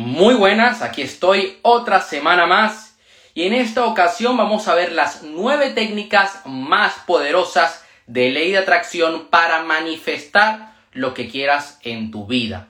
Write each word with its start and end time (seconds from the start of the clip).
Muy 0.00 0.36
buenas, 0.36 0.80
aquí 0.80 1.02
estoy 1.02 1.58
otra 1.62 2.00
semana 2.00 2.46
más 2.46 2.96
y 3.34 3.48
en 3.48 3.52
esta 3.52 3.84
ocasión 3.84 4.36
vamos 4.36 4.68
a 4.68 4.76
ver 4.76 4.92
las 4.92 5.24
nueve 5.24 5.70
técnicas 5.70 6.42
más 6.46 6.92
poderosas 7.04 7.84
de 8.06 8.30
ley 8.30 8.52
de 8.52 8.58
atracción 8.58 9.26
para 9.26 9.64
manifestar 9.64 10.72
lo 10.92 11.14
que 11.14 11.28
quieras 11.28 11.80
en 11.82 12.12
tu 12.12 12.28
vida. 12.28 12.68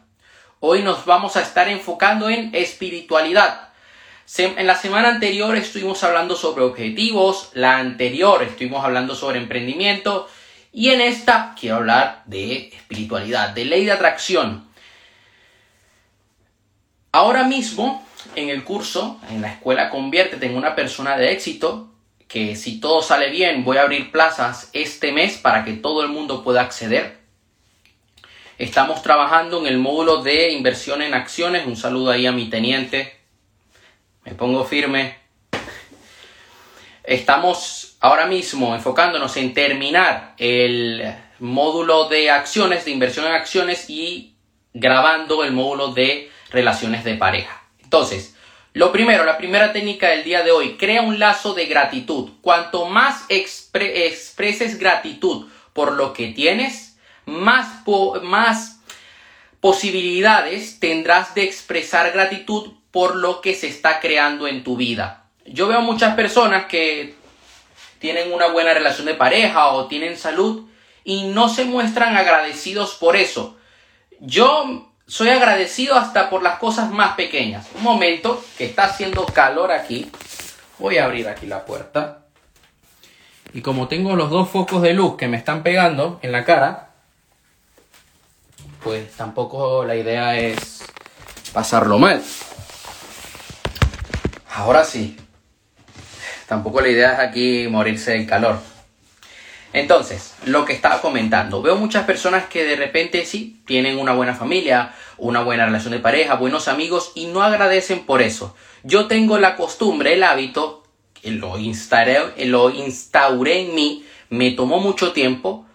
Hoy 0.60 0.80
nos 0.80 1.04
vamos 1.04 1.36
a 1.36 1.42
estar 1.42 1.68
enfocando 1.68 2.30
en 2.30 2.54
espiritualidad. 2.54 3.68
En 4.38 4.66
la 4.66 4.74
semana 4.74 5.10
anterior 5.10 5.54
estuvimos 5.54 6.02
hablando 6.04 6.34
sobre 6.34 6.64
objetivos, 6.64 7.50
la 7.52 7.76
anterior 7.76 8.42
estuvimos 8.42 8.82
hablando 8.82 9.14
sobre 9.14 9.38
emprendimiento 9.38 10.30
y 10.72 10.92
en 10.92 11.02
esta 11.02 11.54
quiero 11.60 11.76
hablar 11.76 12.22
de 12.24 12.68
espiritualidad, 12.68 13.50
de 13.50 13.66
ley 13.66 13.84
de 13.84 13.92
atracción. 13.92 14.67
Ahora 17.12 17.44
mismo, 17.44 18.06
en 18.34 18.50
el 18.50 18.64
curso, 18.64 19.20
en 19.30 19.40
la 19.40 19.52
escuela 19.52 19.90
Convierte, 19.90 20.36
tengo 20.36 20.58
una 20.58 20.74
persona 20.74 21.16
de 21.16 21.32
éxito 21.32 21.90
que 22.28 22.54
si 22.56 22.78
todo 22.78 23.02
sale 23.02 23.30
bien 23.30 23.64
voy 23.64 23.78
a 23.78 23.82
abrir 23.82 24.12
plazas 24.12 24.68
este 24.74 25.12
mes 25.12 25.38
para 25.38 25.64
que 25.64 25.72
todo 25.72 26.02
el 26.02 26.08
mundo 26.08 26.44
pueda 26.44 26.60
acceder. 26.60 27.18
Estamos 28.58 29.02
trabajando 29.02 29.60
en 29.60 29.66
el 29.66 29.78
módulo 29.78 30.22
de 30.22 30.50
inversión 30.50 31.00
en 31.00 31.14
acciones. 31.14 31.66
Un 31.66 31.76
saludo 31.76 32.10
ahí 32.10 32.26
a 32.26 32.32
mi 32.32 32.50
teniente. 32.50 33.16
Me 34.24 34.34
pongo 34.34 34.64
firme. 34.64 35.16
Estamos 37.04 37.96
ahora 38.00 38.26
mismo 38.26 38.74
enfocándonos 38.74 39.36
en 39.38 39.54
terminar 39.54 40.34
el 40.36 41.14
módulo 41.38 42.08
de 42.08 42.30
acciones, 42.30 42.84
de 42.84 42.90
inversión 42.90 43.26
en 43.26 43.32
acciones 43.32 43.88
y 43.88 44.34
grabando 44.74 45.44
el 45.44 45.52
módulo 45.52 45.92
de 45.92 46.30
relaciones 46.50 47.04
de 47.04 47.14
pareja. 47.14 47.62
Entonces, 47.82 48.34
lo 48.74 48.92
primero, 48.92 49.24
la 49.24 49.38
primera 49.38 49.72
técnica 49.72 50.08
del 50.08 50.24
día 50.24 50.42
de 50.42 50.50
hoy, 50.50 50.76
crea 50.76 51.02
un 51.02 51.18
lazo 51.18 51.54
de 51.54 51.66
gratitud. 51.66 52.30
Cuanto 52.42 52.86
más 52.86 53.24
expreses 53.28 54.78
gratitud 54.78 55.48
por 55.72 55.92
lo 55.92 56.12
que 56.12 56.28
tienes, 56.28 56.96
más, 57.26 57.82
más 58.22 58.80
posibilidades 59.60 60.78
tendrás 60.80 61.34
de 61.34 61.42
expresar 61.42 62.12
gratitud 62.12 62.72
por 62.90 63.16
lo 63.16 63.40
que 63.40 63.54
se 63.54 63.68
está 63.68 64.00
creando 64.00 64.46
en 64.46 64.64
tu 64.64 64.76
vida. 64.76 65.24
Yo 65.44 65.66
veo 65.66 65.80
muchas 65.80 66.14
personas 66.14 66.66
que 66.66 67.14
tienen 67.98 68.32
una 68.32 68.48
buena 68.48 68.74
relación 68.74 69.06
de 69.06 69.14
pareja 69.14 69.68
o 69.68 69.86
tienen 69.86 70.16
salud 70.16 70.68
y 71.04 71.24
no 71.24 71.48
se 71.48 71.64
muestran 71.64 72.16
agradecidos 72.16 72.94
por 72.94 73.16
eso. 73.16 73.56
Yo 74.20 74.87
soy 75.08 75.30
agradecido 75.30 75.96
hasta 75.96 76.28
por 76.28 76.42
las 76.42 76.58
cosas 76.58 76.90
más 76.90 77.14
pequeñas. 77.14 77.66
Un 77.74 77.82
momento, 77.82 78.44
que 78.58 78.66
está 78.66 78.84
haciendo 78.84 79.24
calor 79.24 79.72
aquí. 79.72 80.10
Voy 80.78 80.98
a 80.98 81.06
abrir 81.06 81.28
aquí 81.28 81.46
la 81.46 81.64
puerta. 81.64 82.26
Y 83.54 83.62
como 83.62 83.88
tengo 83.88 84.14
los 84.14 84.28
dos 84.28 84.50
focos 84.50 84.82
de 84.82 84.92
luz 84.92 85.16
que 85.16 85.26
me 85.26 85.38
están 85.38 85.62
pegando 85.62 86.20
en 86.22 86.30
la 86.30 86.44
cara, 86.44 86.90
pues 88.84 89.10
tampoco 89.12 89.82
la 89.84 89.96
idea 89.96 90.38
es 90.38 90.84
pasarlo 91.54 91.98
mal. 91.98 92.22
Ahora 94.54 94.84
sí. 94.84 95.16
Tampoco 96.46 96.82
la 96.82 96.88
idea 96.88 97.14
es 97.14 97.18
aquí 97.20 97.66
morirse 97.68 98.12
del 98.12 98.26
calor. 98.26 98.60
Entonces, 99.72 100.34
lo 100.44 100.64
que 100.64 100.72
estaba 100.72 101.02
comentando, 101.02 101.60
veo 101.60 101.76
muchas 101.76 102.04
personas 102.04 102.46
que 102.46 102.64
de 102.64 102.76
repente 102.76 103.26
sí 103.26 103.60
tienen 103.66 103.98
una 103.98 104.14
buena 104.14 104.34
familia, 104.34 104.94
una 105.18 105.42
buena 105.42 105.66
relación 105.66 105.92
de 105.92 105.98
pareja, 105.98 106.34
buenos 106.34 106.68
amigos 106.68 107.12
y 107.14 107.26
no 107.26 107.42
agradecen 107.42 108.06
por 108.06 108.22
eso. 108.22 108.54
Yo 108.82 109.06
tengo 109.08 109.38
la 109.38 109.56
costumbre, 109.56 110.14
el 110.14 110.22
hábito, 110.22 110.84
lo 111.22 111.58
instauré, 111.58 112.46
lo 112.46 112.70
instauré 112.70 113.60
en 113.60 113.74
mí, 113.74 114.06
me 114.30 114.52
tomó 114.52 114.80
mucho 114.80 115.12
tiempo, 115.12 115.66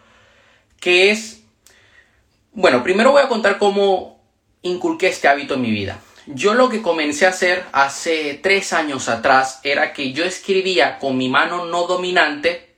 que 0.79 1.11
es, 1.11 1.43
bueno, 2.53 2.83
primero 2.83 3.11
voy 3.11 3.21
a 3.21 3.27
contar 3.27 3.59
cómo 3.59 4.23
inculqué 4.63 5.07
este 5.07 5.27
hábito 5.27 5.53
en 5.53 5.61
mi 5.61 5.71
vida. 5.71 5.99
Yo 6.25 6.53
lo 6.53 6.69
que 6.69 6.81
comencé 6.81 7.25
a 7.25 7.29
hacer 7.29 7.65
hace 7.73 8.39
tres 8.41 8.73
años 8.73 9.09
atrás 9.09 9.59
era 9.63 9.93
que 9.93 10.13
yo 10.13 10.23
escribía 10.23 10.97
con 10.97 11.17
mi 11.17 11.27
mano 11.27 11.65
no 11.65 11.85
dominante, 11.85 12.72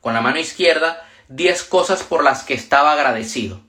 con 0.00 0.14
la 0.14 0.20
mano 0.20 0.38
izquierda 0.38 1.04
10 1.28 1.64
cosas 1.64 2.02
por 2.02 2.24
las 2.24 2.42
que 2.42 2.54
estaba 2.54 2.92
agradecido. 2.92 3.60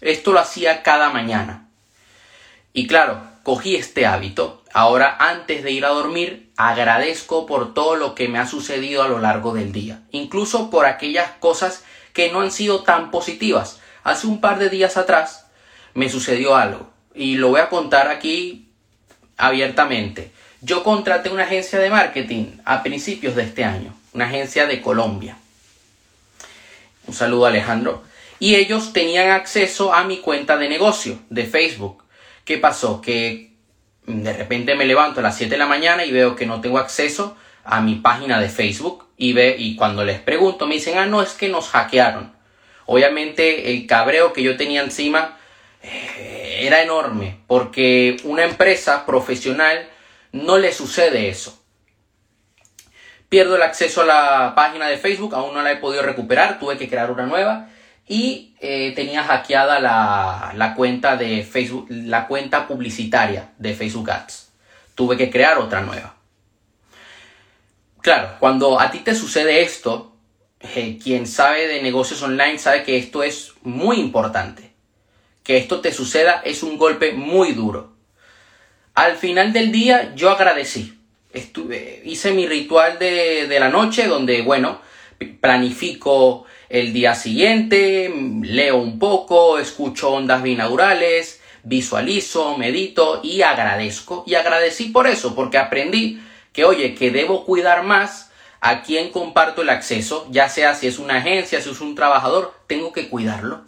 Esto 0.00 0.32
lo 0.32 0.40
hacía 0.40 0.82
cada 0.82 1.10
mañana. 1.10 1.68
Y 2.72 2.86
claro, 2.86 3.22
cogí 3.42 3.76
este 3.76 4.06
hábito. 4.06 4.64
Ahora, 4.72 5.16
antes 5.20 5.62
de 5.62 5.70
ir 5.70 5.84
a 5.84 5.90
dormir, 5.90 6.50
agradezco 6.56 7.44
por 7.44 7.74
todo 7.74 7.96
lo 7.96 8.14
que 8.14 8.28
me 8.28 8.38
ha 8.38 8.46
sucedido 8.46 9.02
a 9.02 9.08
lo 9.08 9.18
largo 9.18 9.52
del 9.52 9.70
día. 9.70 10.02
Incluso 10.12 10.70
por 10.70 10.86
aquellas 10.86 11.30
cosas 11.40 11.84
que 12.14 12.32
no 12.32 12.40
han 12.40 12.50
sido 12.50 12.82
tan 12.84 13.10
positivas. 13.10 13.80
Hace 14.02 14.26
un 14.26 14.40
par 14.40 14.58
de 14.58 14.70
días 14.70 14.96
atrás 14.96 15.46
me 15.92 16.08
sucedió 16.08 16.56
algo. 16.56 16.90
Y 17.14 17.36
lo 17.36 17.50
voy 17.50 17.60
a 17.60 17.68
contar 17.68 18.08
aquí 18.08 18.70
abiertamente. 19.36 20.32
Yo 20.62 20.82
contraté 20.82 21.28
una 21.28 21.44
agencia 21.44 21.78
de 21.78 21.90
marketing 21.90 22.56
a 22.64 22.82
principios 22.82 23.36
de 23.36 23.42
este 23.42 23.64
año 23.64 23.94
una 24.12 24.26
agencia 24.26 24.66
de 24.66 24.80
Colombia. 24.80 25.36
Un 27.06 27.14
saludo 27.14 27.46
Alejandro. 27.46 28.02
Y 28.38 28.56
ellos 28.56 28.92
tenían 28.92 29.30
acceso 29.30 29.94
a 29.94 30.04
mi 30.04 30.18
cuenta 30.18 30.56
de 30.56 30.68
negocio 30.68 31.18
de 31.30 31.44
Facebook. 31.44 32.02
¿Qué 32.44 32.58
pasó? 32.58 33.00
Que 33.00 33.52
de 34.06 34.32
repente 34.32 34.74
me 34.74 34.84
levanto 34.84 35.20
a 35.20 35.22
las 35.22 35.36
7 35.36 35.52
de 35.52 35.58
la 35.58 35.66
mañana 35.66 36.04
y 36.04 36.10
veo 36.10 36.34
que 36.34 36.46
no 36.46 36.60
tengo 36.60 36.78
acceso 36.78 37.36
a 37.64 37.80
mi 37.80 37.96
página 37.96 38.40
de 38.40 38.48
Facebook 38.48 39.06
y, 39.16 39.32
ve, 39.32 39.54
y 39.56 39.76
cuando 39.76 40.04
les 40.04 40.20
pregunto 40.20 40.66
me 40.66 40.74
dicen, 40.74 40.98
ah, 40.98 41.06
no, 41.06 41.22
es 41.22 41.34
que 41.34 41.48
nos 41.48 41.68
hackearon. 41.68 42.32
Obviamente 42.86 43.70
el 43.70 43.86
cabreo 43.86 44.32
que 44.32 44.42
yo 44.42 44.56
tenía 44.56 44.82
encima 44.82 45.38
eh, 45.82 46.58
era 46.62 46.82
enorme 46.82 47.38
porque 47.46 48.16
una 48.24 48.44
empresa 48.44 49.06
profesional 49.06 49.88
no 50.32 50.58
le 50.58 50.72
sucede 50.72 51.28
eso 51.28 51.61
pierdo 53.32 53.56
el 53.56 53.62
acceso 53.62 54.02
a 54.02 54.04
la 54.04 54.52
página 54.54 54.88
de 54.88 54.98
Facebook, 54.98 55.34
aún 55.34 55.54
no 55.54 55.62
la 55.62 55.72
he 55.72 55.76
podido 55.76 56.02
recuperar, 56.02 56.58
tuve 56.58 56.76
que 56.76 56.86
crear 56.86 57.10
una 57.10 57.24
nueva 57.24 57.70
y 58.06 58.54
eh, 58.60 58.92
tenía 58.94 59.24
hackeada 59.24 59.80
la, 59.80 60.74
cuenta 60.76 61.16
de 61.16 61.42
Facebook, 61.42 61.86
la 61.88 62.26
cuenta 62.26 62.68
publicitaria 62.68 63.52
de 63.56 63.74
Facebook 63.74 64.10
Ads. 64.10 64.52
Tuve 64.94 65.16
que 65.16 65.30
crear 65.30 65.56
otra 65.56 65.80
nueva. 65.80 66.14
Claro, 68.02 68.36
cuando 68.38 68.78
a 68.78 68.90
ti 68.90 68.98
te 68.98 69.14
sucede 69.14 69.62
esto, 69.62 70.14
eh, 70.60 70.98
quien 71.02 71.26
sabe 71.26 71.68
de 71.68 71.80
negocios 71.80 72.22
online 72.22 72.58
sabe 72.58 72.82
que 72.82 72.98
esto 72.98 73.22
es 73.22 73.54
muy 73.62 73.98
importante. 73.98 74.74
Que 75.42 75.56
esto 75.56 75.80
te 75.80 75.90
suceda 75.90 76.42
es 76.44 76.62
un 76.62 76.76
golpe 76.76 77.12
muy 77.12 77.52
duro. 77.52 77.94
Al 78.92 79.16
final 79.16 79.54
del 79.54 79.72
día 79.72 80.14
yo 80.14 80.28
agradecí 80.28 80.98
estuve, 81.32 82.02
hice 82.04 82.32
mi 82.32 82.46
ritual 82.46 82.98
de, 82.98 83.46
de 83.46 83.60
la 83.60 83.68
noche 83.68 84.06
donde, 84.06 84.42
bueno, 84.42 84.80
planifico 85.40 86.44
el 86.68 86.92
día 86.92 87.14
siguiente, 87.14 88.12
leo 88.42 88.76
un 88.76 88.98
poco, 88.98 89.58
escucho 89.58 90.10
ondas 90.10 90.42
binaurales, 90.42 91.40
visualizo, 91.62 92.56
medito 92.56 93.20
y 93.22 93.42
agradezco. 93.42 94.24
Y 94.26 94.34
agradecí 94.34 94.86
por 94.86 95.06
eso, 95.06 95.34
porque 95.34 95.58
aprendí 95.58 96.20
que, 96.52 96.64
oye, 96.64 96.94
que 96.94 97.10
debo 97.10 97.44
cuidar 97.44 97.82
más 97.82 98.30
a 98.60 98.82
quien 98.82 99.10
comparto 99.10 99.62
el 99.62 99.70
acceso, 99.70 100.26
ya 100.30 100.48
sea 100.48 100.74
si 100.74 100.86
es 100.86 100.98
una 100.98 101.18
agencia, 101.18 101.60
si 101.60 101.70
es 101.70 101.80
un 101.80 101.94
trabajador, 101.94 102.54
tengo 102.66 102.92
que 102.92 103.08
cuidarlo. 103.08 103.62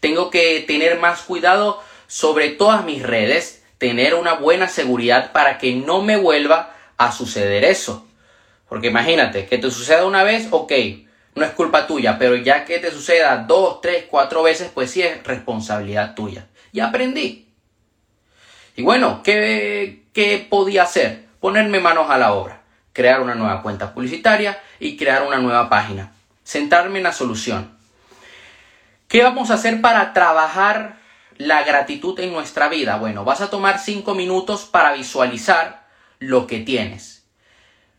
Tengo 0.00 0.30
que 0.30 0.64
tener 0.66 0.98
más 0.98 1.22
cuidado 1.22 1.82
sobre 2.06 2.48
todas 2.48 2.84
mis 2.84 3.02
redes, 3.02 3.59
tener 3.80 4.14
una 4.14 4.34
buena 4.34 4.68
seguridad 4.68 5.32
para 5.32 5.56
que 5.56 5.74
no 5.74 6.02
me 6.02 6.18
vuelva 6.18 6.74
a 6.98 7.12
suceder 7.12 7.64
eso. 7.64 8.06
Porque 8.68 8.88
imagínate, 8.88 9.46
que 9.46 9.56
te 9.56 9.70
suceda 9.70 10.04
una 10.04 10.22
vez, 10.22 10.48
ok, 10.50 10.70
no 11.34 11.46
es 11.46 11.52
culpa 11.52 11.86
tuya, 11.86 12.18
pero 12.18 12.36
ya 12.36 12.66
que 12.66 12.78
te 12.78 12.90
suceda 12.90 13.38
dos, 13.38 13.80
tres, 13.80 14.04
cuatro 14.06 14.42
veces, 14.42 14.70
pues 14.72 14.90
sí 14.90 15.00
es 15.00 15.24
responsabilidad 15.24 16.14
tuya. 16.14 16.46
Y 16.72 16.80
aprendí. 16.80 17.48
Y 18.76 18.82
bueno, 18.82 19.22
¿qué, 19.24 20.02
qué 20.12 20.46
podía 20.48 20.82
hacer? 20.82 21.24
Ponerme 21.40 21.80
manos 21.80 22.10
a 22.10 22.18
la 22.18 22.34
obra, 22.34 22.60
crear 22.92 23.22
una 23.22 23.34
nueva 23.34 23.62
cuenta 23.62 23.94
publicitaria 23.94 24.60
y 24.78 24.98
crear 24.98 25.22
una 25.22 25.38
nueva 25.38 25.70
página. 25.70 26.12
Sentarme 26.44 26.98
en 26.98 27.04
la 27.04 27.14
solución. 27.14 27.70
¿Qué 29.08 29.22
vamos 29.22 29.50
a 29.50 29.54
hacer 29.54 29.80
para 29.80 30.12
trabajar 30.12 30.99
la 31.40 31.64
gratitud 31.64 32.20
en 32.20 32.32
nuestra 32.34 32.68
vida? 32.68 32.98
Bueno, 32.98 33.24
vas 33.24 33.40
a 33.40 33.48
tomar 33.48 33.78
cinco 33.78 34.14
minutos 34.14 34.66
para 34.66 34.92
visualizar 34.92 35.86
lo 36.18 36.46
que 36.46 36.60
tienes. 36.60 37.24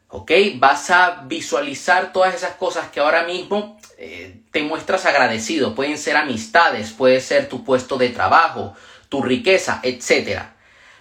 ¿Ok? 0.09 0.31
Vas 0.57 0.91
a 0.91 1.23
visualizar 1.25 2.13
todas 2.13 2.35
esas 2.35 2.53
cosas 2.55 2.89
que 2.91 2.99
ahora 2.99 3.23
mismo 3.23 3.79
eh, 3.97 4.41
te 4.51 4.61
muestras 4.61 5.07
agradecido. 5.07 5.73
Pueden 5.73 5.97
ser 5.97 6.17
amistades, 6.17 6.91
puede 6.91 7.19
ser 7.19 7.49
tu 7.49 7.63
puesto 7.63 7.97
de 7.97 8.09
trabajo, 8.09 8.75
tu 9.09 9.23
riqueza, 9.23 9.79
etc. 9.81 10.43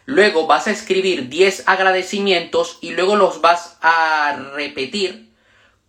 Luego 0.07 0.47
vas 0.47 0.67
a 0.67 0.71
escribir 0.71 1.29
10 1.29 1.65
agradecimientos 1.67 2.79
y 2.81 2.93
luego 2.93 3.17
los 3.17 3.43
vas 3.43 3.77
a 3.83 4.35
repetir 4.55 5.31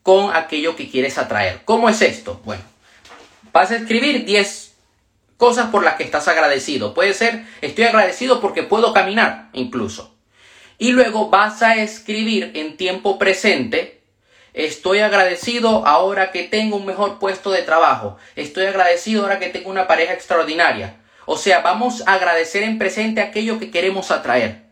con 0.03 0.35
aquello 0.35 0.75
que 0.75 0.89
quieres 0.89 1.17
atraer. 1.17 1.61
¿Cómo 1.63 1.87
es 1.87 2.01
esto? 2.01 2.41
Bueno, 2.43 2.63
vas 3.53 3.71
a 3.71 3.77
escribir 3.77 4.25
10 4.25 4.70
cosas 5.41 5.71
por 5.71 5.83
las 5.83 5.95
que 5.95 6.03
estás 6.03 6.27
agradecido. 6.27 6.93
Puede 6.93 7.15
ser, 7.15 7.47
estoy 7.61 7.85
agradecido 7.85 8.39
porque 8.39 8.61
puedo 8.61 8.93
caminar, 8.93 9.49
incluso. 9.53 10.15
Y 10.77 10.91
luego 10.91 11.31
vas 11.31 11.63
a 11.63 11.77
escribir 11.77 12.51
en 12.53 12.77
tiempo 12.77 13.17
presente, 13.17 14.03
estoy 14.53 14.99
agradecido 14.99 15.87
ahora 15.87 16.31
que 16.31 16.43
tengo 16.43 16.77
un 16.77 16.85
mejor 16.85 17.17
puesto 17.17 17.49
de 17.49 17.63
trabajo. 17.63 18.17
Estoy 18.35 18.67
agradecido 18.67 19.23
ahora 19.23 19.39
que 19.39 19.49
tengo 19.49 19.71
una 19.71 19.87
pareja 19.87 20.13
extraordinaria. 20.13 20.97
O 21.25 21.37
sea, 21.37 21.61
vamos 21.61 22.03
a 22.05 22.13
agradecer 22.13 22.61
en 22.61 22.77
presente 22.77 23.19
aquello 23.19 23.57
que 23.57 23.71
queremos 23.71 24.11
atraer. 24.11 24.65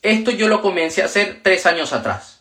Esto 0.00 0.30
yo 0.30 0.48
lo 0.48 0.62
comencé 0.62 1.02
a 1.02 1.04
hacer 1.04 1.40
tres 1.42 1.66
años 1.66 1.92
atrás. 1.92 2.40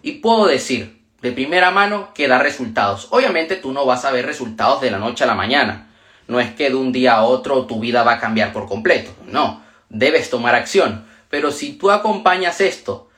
Y 0.00 0.12
puedo 0.12 0.46
decir, 0.46 1.04
de 1.20 1.30
primera 1.30 1.70
mano 1.70 2.14
que 2.14 2.26
da 2.26 2.38
resultados. 2.38 3.08
Obviamente 3.10 3.56
tú 3.56 3.74
no 3.74 3.84
vas 3.84 4.06
a 4.06 4.12
ver 4.12 4.24
resultados 4.24 4.80
de 4.80 4.90
la 4.90 4.98
noche 4.98 5.24
a 5.24 5.26
la 5.26 5.34
mañana. 5.34 5.90
No 6.26 6.40
es 6.40 6.54
que 6.54 6.70
de 6.70 6.76
un 6.76 6.92
día 6.92 7.14
a 7.14 7.24
otro 7.24 7.66
tu 7.66 7.80
vida 7.80 8.02
va 8.02 8.14
a 8.14 8.20
cambiar 8.20 8.52
por 8.52 8.66
completo. 8.66 9.10
No, 9.26 9.62
debes 9.88 10.30
tomar 10.30 10.54
acción. 10.54 11.06
Pero 11.30 11.50
si 11.50 11.72
tú 11.74 11.90
acompañas 11.90 12.60
esto 12.60 13.08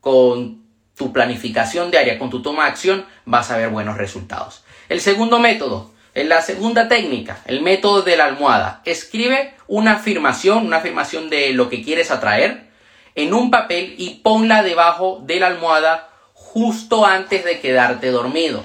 con 0.00 0.62
tu 0.96 1.12
planificación 1.12 1.90
diaria, 1.90 2.18
con 2.18 2.30
tu 2.30 2.42
toma 2.42 2.64
de 2.64 2.70
acción, 2.70 3.06
vas 3.24 3.50
a 3.50 3.56
ver 3.56 3.70
buenos 3.70 3.96
resultados. 3.96 4.64
El 4.88 5.00
segundo 5.00 5.38
método, 5.38 5.92
la 6.14 6.42
segunda 6.42 6.88
técnica, 6.88 7.40
el 7.46 7.62
método 7.62 8.02
de 8.02 8.16
la 8.16 8.26
almohada. 8.26 8.80
Escribe 8.84 9.54
una 9.66 9.94
afirmación, 9.94 10.66
una 10.66 10.76
afirmación 10.76 11.30
de 11.30 11.52
lo 11.52 11.68
que 11.68 11.82
quieres 11.82 12.10
atraer 12.10 12.70
en 13.14 13.34
un 13.34 13.50
papel 13.50 13.94
y 13.98 14.16
ponla 14.16 14.62
debajo 14.62 15.20
de 15.24 15.40
la 15.40 15.48
almohada 15.48 16.10
justo 16.32 17.04
antes 17.04 17.44
de 17.44 17.60
quedarte 17.60 18.10
dormido. 18.10 18.62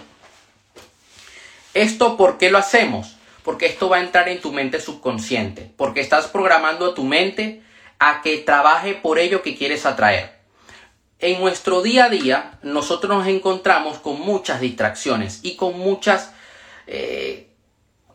¿Esto 1.74 2.18
por 2.18 2.38
qué 2.38 2.52
lo 2.52 2.58
hacemos? 2.58 3.16
Porque 3.50 3.66
esto 3.66 3.90
va 3.90 3.98
a 3.98 4.02
entrar 4.02 4.30
en 4.30 4.42
tu 4.42 4.52
mente 4.54 4.80
subconsciente, 4.80 5.72
porque 5.76 6.02
estás 6.02 6.28
programando 6.28 6.86
a 6.86 6.94
tu 6.94 7.04
mente 7.04 7.64
a 7.98 8.22
que 8.22 8.38
trabaje 8.38 8.94
por 8.94 9.18
ello 9.18 9.42
que 9.42 9.58
quieres 9.58 9.88
atraer. 9.88 10.38
En 11.18 11.42
nuestro 11.42 11.82
día 11.82 12.06
a 12.06 12.10
día 12.10 12.60
nosotros 12.62 13.12
nos 13.18 13.26
encontramos 13.26 13.98
con 13.98 14.22
muchas 14.22 14.62
distracciones 14.62 15.40
y 15.42 15.56
con 15.56 15.80
muchas 15.80 16.30
eh, 16.86 17.48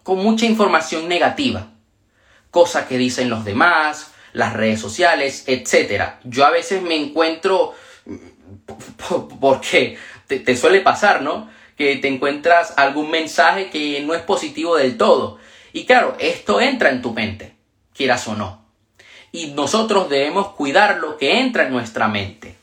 con 0.05 0.19
mucha 0.19 0.47
información 0.47 1.09
negativa, 1.09 1.67
cosas 2.53 2.87
que 2.87 2.97
dicen 2.97 3.29
los 3.29 3.45
demás, 3.45 4.13
las 4.35 4.53
redes 4.53 4.81
sociales, 4.81 5.43
etc. 5.49 6.13
Yo 6.23 6.47
a 6.47 6.51
veces 6.51 6.81
me 6.81 6.95
encuentro 6.95 7.75
porque 9.41 9.99
te, 10.29 10.57
suele 10.57 10.81
pasar, 10.81 11.23
¿no? 11.23 11.51
Que 11.77 11.97
te 11.97 12.09
encuentras 12.09 12.75
algún 12.77 13.11
mensaje 13.11 13.71
que 13.71 14.01
no 14.01 14.15
es 14.15 14.23
positivo 14.23 14.77
del 14.77 14.97
todo. 14.97 15.39
Y 15.73 15.87
claro, 15.87 16.17
esto 16.21 16.61
entra 16.61 16.91
en 16.91 17.03
tu 17.03 17.13
mente, 17.13 17.55
quieras 17.95 18.27
o 18.29 18.35
no. 18.35 18.65
Y 19.33 19.49
nosotros 19.49 20.09
debemos 20.09 20.49
cuidar 20.51 20.99
lo 20.99 21.17
que 21.19 21.41
entra 21.41 21.65
en 21.67 21.73
nuestra 21.73 22.07
mente. 22.07 22.55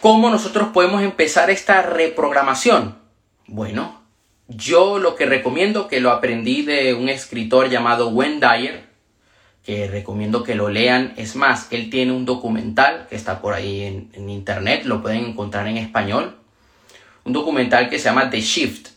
¿Cómo 0.00 0.30
nosotros 0.30 0.68
podemos 0.72 1.02
empezar 1.02 1.50
esta 1.50 1.82
reprogramación? 1.82 2.98
Bueno, 3.46 4.02
yo 4.48 4.98
lo 4.98 5.14
que 5.16 5.26
recomiendo, 5.26 5.88
que 5.88 6.00
lo 6.00 6.10
aprendí 6.10 6.62
de 6.62 6.94
un 6.94 7.08
escritor 7.08 7.68
llamado 7.68 8.08
Wayne 8.08 8.40
Dyer, 8.40 8.85
que 9.66 9.88
recomiendo 9.88 10.44
que 10.44 10.54
lo 10.54 10.68
lean. 10.68 11.12
Es 11.16 11.34
más, 11.34 11.66
él 11.72 11.90
tiene 11.90 12.12
un 12.12 12.24
documental 12.24 13.08
que 13.10 13.16
está 13.16 13.40
por 13.42 13.52
ahí 13.52 13.82
en, 13.82 14.30
internet, 14.30 14.84
lo 14.84 15.02
pueden 15.02 15.24
encontrar 15.24 15.66
en 15.66 15.76
español. 15.76 16.36
Un 17.24 17.32
documental 17.32 17.90
que 17.90 17.98
se 17.98 18.04
llama 18.04 18.30
The 18.30 18.40
Shift, 18.40 18.90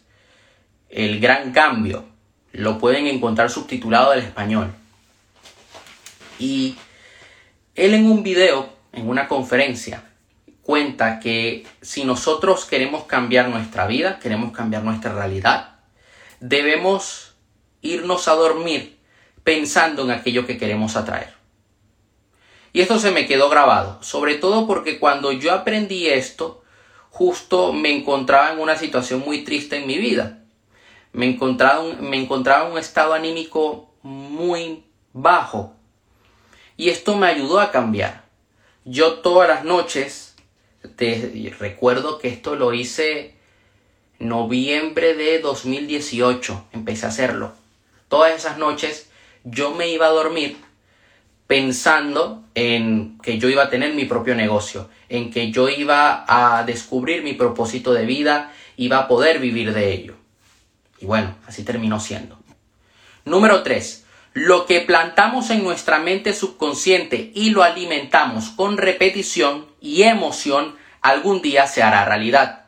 El 0.92 1.20
Gran 1.20 1.52
Cambio. 1.52 2.06
Lo 2.52 2.78
pueden 2.78 3.08
encontrar 3.08 3.50
subtitulado 3.50 4.12
al 4.12 4.20
español. 4.20 4.72
Y 6.38 6.76
él 7.74 7.96
en 7.96 8.06
un 8.06 8.22
video, 8.22 8.70
en 8.94 9.10
una 9.10 9.28
conferencia, 9.28 10.04
cuenta 10.62 11.20
que 11.20 11.66
si 11.82 12.04
nosotros 12.04 12.66
queremos 12.66 13.06
cambiar 13.06 13.50
nuestra 13.50 13.88
vida, 13.88 14.20
queremos 14.20 14.52
cambiar 14.52 14.84
nuestra 14.84 15.14
realidad, 15.14 15.78
debemos 16.40 17.34
irnos 17.82 18.28
a 18.28 18.34
dormir 18.34 18.99
pensando 19.50 20.04
en 20.04 20.12
aquello 20.12 20.46
que 20.46 20.60
queremos 20.60 20.96
atraer. 20.96 21.34
Y 22.72 22.82
esto 22.82 23.00
se 23.00 23.10
me 23.10 23.26
quedó 23.26 23.50
grabado, 23.50 23.98
sobre 24.04 24.36
todo 24.36 24.68
porque 24.68 25.00
cuando 25.00 25.32
yo 25.32 25.52
aprendí 25.52 26.06
esto, 26.06 26.62
justo 27.10 27.74
me 27.74 27.92
encontraba 27.92 28.54
en 28.54 28.60
una 28.60 28.76
situación 28.76 29.22
muy 29.22 29.44
triste 29.44 29.78
en 29.78 29.88
mi 29.88 29.98
vida. 29.98 30.44
Me 31.14 31.26
encontraba, 31.26 31.82
me 32.00 32.18
encontraba 32.18 32.68
en 32.68 32.74
un 32.74 32.78
estado 32.78 33.16
anímico 33.16 33.92
muy 34.04 34.84
bajo. 35.14 35.74
Y 36.78 36.90
esto 36.90 37.18
me 37.18 37.26
ayudó 37.26 37.60
a 37.60 37.72
cambiar. 37.72 38.26
Yo 38.86 39.16
todas 39.22 39.50
las 39.50 39.64
noches, 39.64 40.36
te, 40.96 41.56
recuerdo 41.58 42.20
que 42.20 42.28
esto 42.28 42.54
lo 42.54 42.72
hice 42.72 43.34
noviembre 44.20 45.16
de 45.16 45.40
2018, 45.40 46.66
empecé 46.72 47.08
a 47.08 47.10
hacerlo. 47.10 47.54
Todas 48.10 48.36
esas 48.36 48.60
noches 48.60 49.09
yo 49.44 49.72
me 49.72 49.90
iba 49.90 50.08
a 50.08 50.10
dormir 50.10 50.58
pensando 51.48 52.44
en 52.54 53.18
que 53.24 53.40
yo 53.40 53.50
iba 53.50 53.64
a 53.64 53.70
tener 53.70 53.96
mi 53.96 54.06
propio 54.06 54.36
negocio, 54.36 54.88
en 55.10 55.32
que 55.32 55.52
yo 55.52 55.68
iba 55.68 56.24
a 56.28 56.64
descubrir 56.64 57.24
mi 57.24 57.34
propósito 57.34 57.92
de 57.92 58.06
vida, 58.06 58.54
iba 58.78 59.00
a 59.00 59.08
poder 59.08 59.40
vivir 59.40 59.74
de 59.74 59.92
ello. 59.92 60.16
Y 61.00 61.06
bueno, 61.06 61.36
así 61.48 61.64
terminó 61.64 62.00
siendo. 62.00 62.38
Número 63.26 63.64
3. 63.64 64.06
Lo 64.34 64.68
que 64.68 64.82
plantamos 64.82 65.50
en 65.50 65.64
nuestra 65.64 65.98
mente 65.98 66.34
subconsciente 66.34 67.32
y 67.34 67.50
lo 67.50 67.64
alimentamos 67.64 68.52
con 68.52 68.78
repetición 68.78 69.66
y 69.82 70.04
emoción, 70.04 70.76
algún 71.02 71.42
día 71.42 71.66
se 71.66 71.82
hará 71.82 72.06
realidad. 72.06 72.66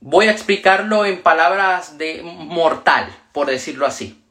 Voy 0.00 0.28
a 0.28 0.32
explicarlo 0.32 1.04
en 1.04 1.22
palabras 1.22 1.98
de 1.98 2.22
mortal, 2.22 3.14
por 3.32 3.48
decirlo 3.48 3.84
así. 3.84 4.22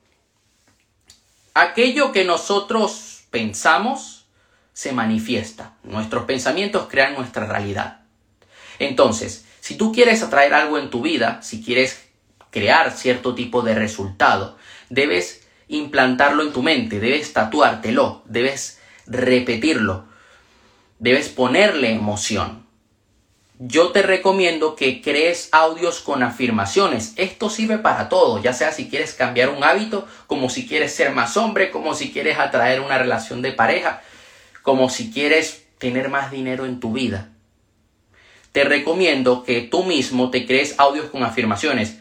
Aquello 1.60 2.12
que 2.12 2.24
nosotros 2.24 3.24
pensamos 3.32 4.28
se 4.74 4.92
manifiesta. 4.92 5.74
Nuestros 5.82 6.26
pensamientos 6.26 6.86
crean 6.88 7.16
nuestra 7.16 7.48
realidad. 7.48 8.02
Entonces, 8.78 9.44
si 9.60 9.76
tú 9.76 9.92
quieres 9.92 10.22
atraer 10.22 10.54
algo 10.54 10.78
en 10.78 10.92
tu 10.92 11.02
vida, 11.02 11.42
si 11.42 11.64
quieres 11.64 12.10
crear 12.52 12.92
cierto 12.92 13.34
tipo 13.34 13.64
de 13.64 13.74
resultado, 13.74 14.56
debes 14.92 15.48
implantarlo 15.68 16.44
en 16.44 16.54
tu 16.54 16.62
mente, 16.62 17.00
debes 17.00 17.34
tatuártelo, 17.34 18.22
debes 18.26 18.80
repetirlo, 19.08 20.06
debes 21.00 21.28
ponerle 21.30 21.92
emoción 21.92 22.67
yo 23.60 23.92
te 23.92 24.04
recomiendo 24.04 24.76
que 24.76 25.02
crees 25.02 25.50
audios 25.52 26.00
con 26.00 26.22
afirmaciones. 26.22 27.14
Esto 27.16 27.50
sirve 27.50 27.80
para 27.80 28.08
todo, 28.08 28.42
ya 28.42 28.54
sea 28.54 28.72
si 28.72 28.88
quieres 28.88 29.14
cambiar 29.16 29.50
un 29.50 29.64
hábito, 29.64 30.08
como 30.28 30.50
si 30.50 30.68
quieres 30.68 30.94
ser 30.94 31.12
más 31.12 31.38
hombre, 31.38 31.72
como 31.72 31.96
si 31.96 32.12
quieres 32.12 32.38
atraer 32.38 32.82
una 32.82 33.00
relación 33.00 33.42
de 33.42 33.54
pareja, 33.54 34.02
como 34.62 34.90
si 34.90 35.12
quieres 35.12 35.66
tener 35.80 36.10
más 36.10 36.30
dinero 36.30 36.66
en 36.66 36.80
tu 36.80 36.94
vida. 36.94 37.30
Te 38.52 38.64
recomiendo 38.64 39.44
que 39.44 39.62
tú 39.62 39.84
mismo 39.84 40.30
te 40.30 40.46
crees 40.46 40.76
audios 40.78 41.08
con 41.08 41.24
afirmaciones. 41.24 41.98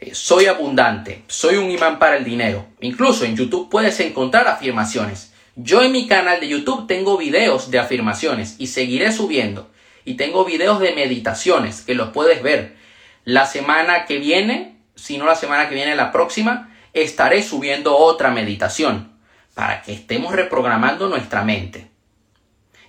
Eh, 0.00 0.14
soy 0.14 0.46
abundante, 0.46 1.22
soy 1.28 1.56
un 1.56 1.70
imán 1.70 1.98
para 1.98 2.16
el 2.16 2.24
dinero. 2.24 2.66
Incluso 2.80 3.26
en 3.26 3.36
YouTube 3.36 3.68
puedes 3.68 4.00
encontrar 4.00 4.48
afirmaciones. 4.48 5.32
Yo 5.54 5.82
en 5.82 5.92
mi 5.92 6.06
canal 6.06 6.40
de 6.40 6.48
YouTube 6.48 6.86
tengo 6.86 7.18
videos 7.18 7.70
de 7.70 7.78
afirmaciones 7.78 8.56
y 8.58 8.68
seguiré 8.68 9.12
subiendo 9.12 9.70
y 10.04 10.14
tengo 10.14 10.44
videos 10.44 10.80
de 10.80 10.92
meditaciones 10.92 11.80
que 11.82 11.94
los 11.94 12.10
puedes 12.10 12.42
ver. 12.42 12.76
La 13.24 13.46
semana 13.46 14.04
que 14.04 14.18
viene, 14.18 14.76
si 14.94 15.18
no 15.18 15.24
la 15.24 15.34
semana 15.34 15.68
que 15.68 15.74
viene, 15.74 15.96
la 15.96 16.12
próxima, 16.12 16.70
estaré 16.92 17.42
subiendo 17.42 17.96
otra 17.96 18.30
meditación 18.30 19.12
para 19.54 19.82
que 19.82 19.92
estemos 19.92 20.34
reprogramando 20.34 21.08
nuestra 21.08 21.42
mente. 21.42 21.90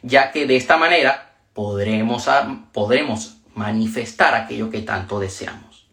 Ya 0.02 0.32
que 0.32 0.46
de 0.46 0.56
esta 0.56 0.78
manera 0.78 1.36
podremos, 1.54 2.30
podremos 2.74 3.38
manifestar 3.54 4.36
aquello 4.36 4.70
que 4.70 4.82
tanto 4.82 5.20
deseamos. 5.20 5.88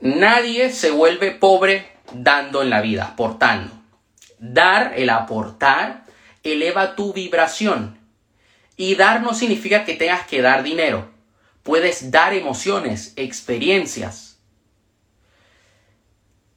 Nadie 0.00 0.72
se 0.72 0.90
vuelve 0.90 1.30
pobre 1.30 1.92
dando 2.12 2.62
en 2.62 2.70
la 2.70 2.80
vida, 2.80 3.04
aportando. 3.04 3.81
Dar, 4.44 4.94
el 4.96 5.08
aportar, 5.08 6.04
eleva 6.42 6.96
tu 6.96 7.12
vibración. 7.12 7.96
Y 8.76 8.96
dar 8.96 9.22
no 9.22 9.34
significa 9.34 9.84
que 9.84 9.94
tengas 9.94 10.26
que 10.26 10.42
dar 10.42 10.64
dinero. 10.64 11.08
Puedes 11.62 12.10
dar 12.10 12.34
emociones, 12.34 13.12
experiencias. 13.14 14.30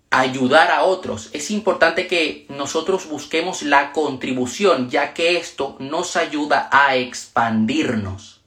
ayudar 0.10 0.72
a 0.72 0.84
otros. 0.84 1.30
Es 1.34 1.52
importante 1.52 2.08
que 2.08 2.48
nosotros 2.50 3.08
busquemos 3.08 3.62
la 3.62 3.92
contribución, 3.92 4.90
ya 4.90 5.14
que 5.14 5.38
esto 5.38 5.76
nos 5.80 6.16
ayuda 6.16 6.70
a 6.72 6.96
expandirnos. 6.96 8.42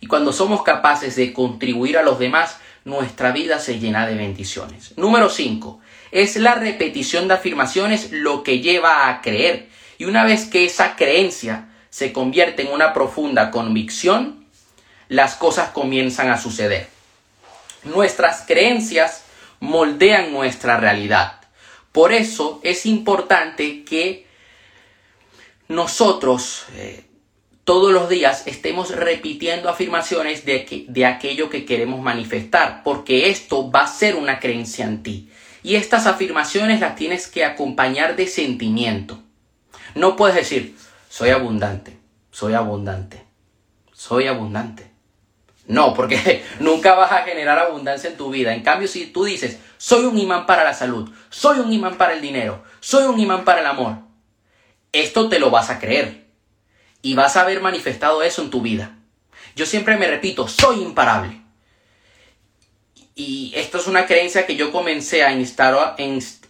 Y 0.00 0.06
cuando 0.06 0.32
somos 0.32 0.62
capaces 0.62 1.16
de 1.16 1.32
contribuir 1.32 1.96
a 1.98 2.02
los 2.02 2.18
demás, 2.18 2.58
nuestra 2.84 3.32
vida 3.32 3.58
se 3.58 3.78
llena 3.78 4.06
de 4.06 4.14
bendiciones. 4.14 4.96
Número 4.96 5.28
5. 5.28 5.80
Es 6.10 6.36
la 6.36 6.54
repetición 6.54 7.28
de 7.28 7.34
afirmaciones 7.34 8.10
lo 8.10 8.42
que 8.42 8.60
lleva 8.60 9.08
a 9.08 9.20
creer. 9.20 9.68
Y 9.98 10.04
una 10.04 10.24
vez 10.24 10.46
que 10.46 10.64
esa 10.64 10.96
creencia 10.96 11.68
se 11.90 12.12
convierte 12.12 12.62
en 12.62 12.72
una 12.72 12.92
profunda 12.92 13.50
convicción, 13.50 14.46
las 15.08 15.34
cosas 15.34 15.70
comienzan 15.70 16.30
a 16.30 16.38
suceder. 16.38 16.88
Nuestras 17.84 18.44
creencias 18.46 19.24
moldean 19.60 20.32
nuestra 20.32 20.78
realidad. 20.78 21.40
Por 21.92 22.12
eso 22.12 22.60
es 22.62 22.86
importante 22.86 23.84
que 23.84 24.26
nosotros 25.68 26.64
eh, 26.76 27.04
todos 27.64 27.92
los 27.92 28.08
días 28.08 28.46
estemos 28.46 28.90
repitiendo 28.90 29.68
afirmaciones 29.68 30.44
de, 30.44 30.86
de 30.88 31.06
aquello 31.06 31.50
que 31.50 31.64
queremos 31.64 32.00
manifestar, 32.00 32.82
porque 32.82 33.30
esto 33.30 33.70
va 33.70 33.82
a 33.82 33.86
ser 33.86 34.16
una 34.16 34.40
creencia 34.40 34.84
en 34.84 35.02
ti. 35.02 35.30
Y 35.62 35.76
estas 35.76 36.06
afirmaciones 36.06 36.80
las 36.80 36.96
tienes 36.96 37.26
que 37.26 37.44
acompañar 37.44 38.16
de 38.16 38.26
sentimiento. 38.26 39.22
No 39.94 40.16
puedes 40.16 40.36
decir, 40.36 40.76
soy 41.08 41.30
abundante, 41.30 41.98
soy 42.30 42.54
abundante, 42.54 43.24
soy 43.92 44.26
abundante. 44.26 44.90
No, 45.66 45.94
porque 45.94 46.44
nunca 46.60 46.94
vas 46.94 47.12
a 47.12 47.22
generar 47.22 47.58
abundancia 47.58 48.10
en 48.10 48.16
tu 48.16 48.30
vida. 48.30 48.54
En 48.54 48.62
cambio, 48.62 48.88
si 48.88 49.06
tú 49.06 49.24
dices, 49.24 49.58
soy 49.78 50.04
un 50.04 50.18
imán 50.18 50.46
para 50.46 50.64
la 50.64 50.74
salud, 50.74 51.10
soy 51.28 51.58
un 51.58 51.72
imán 51.72 51.96
para 51.96 52.14
el 52.14 52.20
dinero, 52.20 52.64
soy 52.80 53.04
un 53.04 53.18
imán 53.20 53.44
para 53.44 53.60
el 53.60 53.66
amor, 53.66 53.98
esto 54.92 55.28
te 55.28 55.38
lo 55.38 55.50
vas 55.50 55.70
a 55.70 55.78
creer 55.78 56.26
y 57.02 57.14
vas 57.14 57.36
a 57.36 57.42
haber 57.42 57.60
manifestado 57.60 58.22
eso 58.22 58.42
en 58.42 58.50
tu 58.50 58.60
vida. 58.60 58.96
Yo 59.54 59.66
siempre 59.66 59.96
me 59.96 60.06
repito, 60.06 60.48
soy 60.48 60.82
imparable. 60.82 61.40
Y 63.22 63.52
esto 63.54 63.76
es 63.76 63.86
una 63.86 64.06
creencia 64.06 64.46
que 64.46 64.56
yo 64.56 64.72
comencé 64.72 65.22
a 65.22 65.34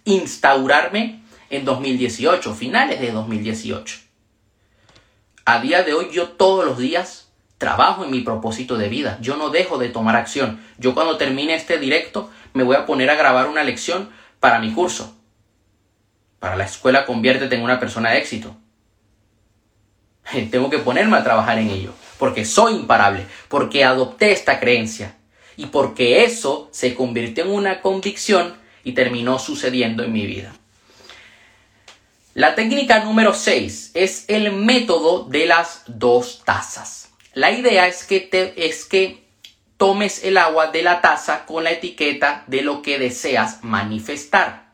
instaurarme 0.05 1.21
en 1.51 1.65
2018, 1.65 2.55
finales 2.55 3.01
de 3.01 3.11
2018. 3.11 3.97
A 5.47 5.61
día 5.61 5.83
de 5.83 5.95
hoy 5.95 6.11
yo 6.13 6.29
todos 6.29 6.65
los 6.65 6.79
días 6.79 7.33
trabajo 7.59 8.05
en 8.05 8.13
mi 8.13 8.21
propósito 8.21 8.79
de 8.79 8.89
vida. 8.89 9.19
Yo 9.21 9.37
no 9.37 9.51
dejo 9.51 9.79
de 9.79 9.89
tomar 9.89 10.15
acción. 10.15 10.61
Yo 10.79 10.95
cuando 10.95 11.17
termine 11.17 11.55
este 11.55 11.77
directo 11.77 12.31
me 12.53 12.63
voy 12.63 12.77
a 12.77 12.87
poner 12.87 13.11
a 13.11 13.17
grabar 13.17 13.49
una 13.49 13.65
lección 13.65 14.09
para 14.39 14.61
mi 14.61 14.73
curso. 14.73 15.17
Para 16.39 16.55
la 16.55 16.67
escuela 16.67 17.05
conviértete 17.05 17.57
en 17.57 17.63
una 17.63 17.81
persona 17.81 18.11
de 18.11 18.19
éxito. 18.19 18.55
Tengo 20.53 20.71
que 20.71 20.79
ponerme 20.79 21.17
a 21.17 21.25
trabajar 21.25 21.59
en 21.59 21.69
ello, 21.69 21.95
porque 22.17 22.45
soy 22.45 22.75
imparable, 22.75 23.27
porque 23.49 23.83
adopté 23.83 24.31
esta 24.31 24.61
creencia 24.61 25.17
y 25.61 25.67
porque 25.67 26.25
eso 26.25 26.71
se 26.73 26.95
convirtió 26.95 27.45
en 27.45 27.51
una 27.51 27.83
convicción 27.83 28.57
y 28.83 28.93
terminó 28.93 29.39
sucediendo 29.39 30.03
en 30.03 30.11
mi 30.11 30.25
vida. 30.25 30.55
La 32.33 32.55
técnica 32.55 33.05
número 33.05 33.35
6 33.35 33.91
es 33.93 34.25
el 34.29 34.53
método 34.53 35.25
de 35.25 35.45
las 35.45 35.83
dos 35.87 36.41
tazas. 36.47 37.11
La 37.35 37.51
idea 37.51 37.87
es 37.87 38.05
que, 38.05 38.21
te, 38.21 38.69
es 38.69 38.87
que 38.87 39.27
tomes 39.77 40.25
el 40.25 40.39
agua 40.39 40.69
de 40.69 40.83
la 40.83 41.03
taza 41.03 41.45
con 41.45 41.65
la 41.65 41.73
etiqueta 41.73 42.43
de 42.47 42.63
lo 42.63 42.81
que 42.81 42.99
deseas 42.99 43.63
manifestar. 43.63 44.73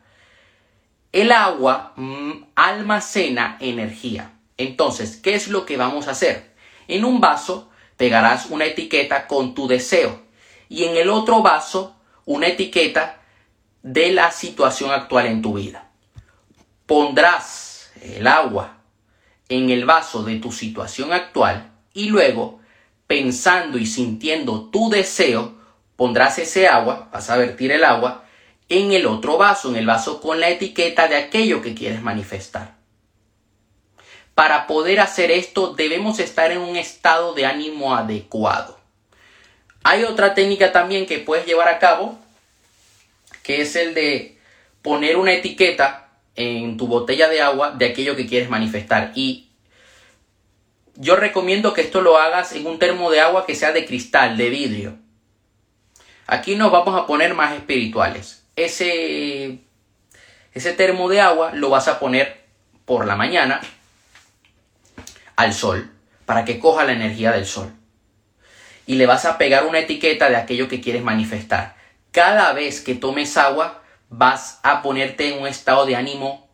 El 1.11 1.33
agua 1.33 1.91
mm, 1.97 2.31
almacena 2.55 3.57
energía. 3.59 4.31
Entonces, 4.55 5.17
¿qué 5.17 5.35
es 5.35 5.49
lo 5.49 5.65
que 5.65 5.75
vamos 5.75 6.07
a 6.07 6.11
hacer? 6.11 6.53
En 6.87 7.03
un 7.03 7.19
vaso 7.19 7.69
pegarás 7.97 8.45
una 8.45 8.63
etiqueta 8.63 9.27
con 9.27 9.53
tu 9.53 9.67
deseo 9.67 10.26
y 10.69 10.85
en 10.85 10.97
el 10.97 11.09
otro 11.09 11.41
vaso 11.41 11.95
una 12.25 12.47
etiqueta 12.47 13.19
de 13.83 14.11
la 14.11 14.31
situación 14.31 14.91
actual 14.91 15.27
en 15.27 15.41
tu 15.41 15.53
vida. 15.53 15.89
Pondrás 16.85 17.91
el 18.01 18.27
agua 18.27 18.77
en 19.49 19.69
el 19.69 19.85
vaso 19.85 20.23
de 20.23 20.37
tu 20.37 20.51
situación 20.51 21.13
actual 21.13 21.71
y 21.93 22.09
luego, 22.09 22.59
pensando 23.07 23.77
y 23.77 23.85
sintiendo 23.85 24.69
tu 24.69 24.89
deseo, 24.89 25.55
pondrás 25.95 26.37
ese 26.37 26.67
agua, 26.67 27.09
vas 27.11 27.29
a 27.29 27.37
vertir 27.37 27.71
el 27.71 27.83
agua, 27.83 28.25
en 28.69 28.91
el 28.91 29.05
otro 29.05 29.37
vaso, 29.37 29.69
en 29.69 29.77
el 29.77 29.85
vaso 29.85 30.21
con 30.21 30.39
la 30.39 30.49
etiqueta 30.49 31.07
de 31.07 31.15
aquello 31.15 31.61
que 31.61 31.73
quieres 31.73 32.01
manifestar. 32.01 32.75
Para 34.35 34.67
poder 34.67 34.99
hacer 34.99 35.31
esto 35.31 35.73
debemos 35.73 36.19
estar 36.19 36.51
en 36.51 36.59
un 36.59 36.75
estado 36.75 37.33
de 37.33 37.45
ánimo 37.45 37.95
adecuado. 37.95 38.76
Hay 39.89 40.03
otra 40.03 40.33
técnica 40.33 40.73
también 40.73 41.05
que 41.05 41.19
puedes 41.19 41.45
llevar 41.45 41.69
a 41.69 41.79
cabo, 41.79 42.19
que 43.41 43.61
es 43.61 43.73
el 43.77 43.93
de 43.93 44.37
poner 44.81 45.15
una 45.15 45.31
etiqueta 45.31 46.09
en 46.35 46.75
tu 46.75 46.87
botella 46.87 47.29
de 47.29 47.41
agua 47.41 47.71
de 47.71 47.85
aquello 47.85 48.17
que 48.17 48.27
quieres 48.27 48.49
manifestar. 48.49 49.13
Y 49.15 49.47
yo 50.95 51.15
recomiendo 51.15 51.73
que 51.73 51.79
esto 51.79 52.01
lo 52.01 52.17
hagas 52.17 52.51
en 52.51 52.67
un 52.67 52.79
termo 52.79 53.09
de 53.11 53.21
agua 53.21 53.45
que 53.45 53.55
sea 53.55 53.71
de 53.71 53.85
cristal, 53.85 54.35
de 54.35 54.49
vidrio. 54.49 54.97
Aquí 56.25 56.57
nos 56.57 56.69
vamos 56.69 57.01
a 57.01 57.07
poner 57.07 57.33
más 57.33 57.55
espirituales. 57.55 58.43
Ese, 58.57 59.59
ese 60.53 60.73
termo 60.73 61.07
de 61.07 61.21
agua 61.21 61.53
lo 61.53 61.69
vas 61.69 61.87
a 61.87 61.97
poner 61.97 62.43
por 62.83 63.07
la 63.07 63.15
mañana 63.15 63.61
al 65.37 65.53
sol 65.53 65.89
para 66.25 66.43
que 66.43 66.59
coja 66.59 66.83
la 66.83 66.91
energía 66.91 67.31
del 67.31 67.45
sol. 67.45 67.71
Y 68.87 68.95
le 68.95 69.05
vas 69.05 69.25
a 69.25 69.37
pegar 69.37 69.67
una 69.67 69.79
etiqueta 69.79 70.29
de 70.29 70.37
aquello 70.37 70.67
que 70.67 70.81
quieres 70.81 71.03
manifestar. 71.03 71.75
Cada 72.11 72.51
vez 72.53 72.81
que 72.81 72.95
tomes 72.95 73.37
agua 73.37 73.83
vas 74.09 74.59
a 74.63 74.81
ponerte 74.81 75.31
en 75.31 75.41
un 75.41 75.47
estado 75.47 75.85
de 75.85 75.95
ánimo 75.95 76.49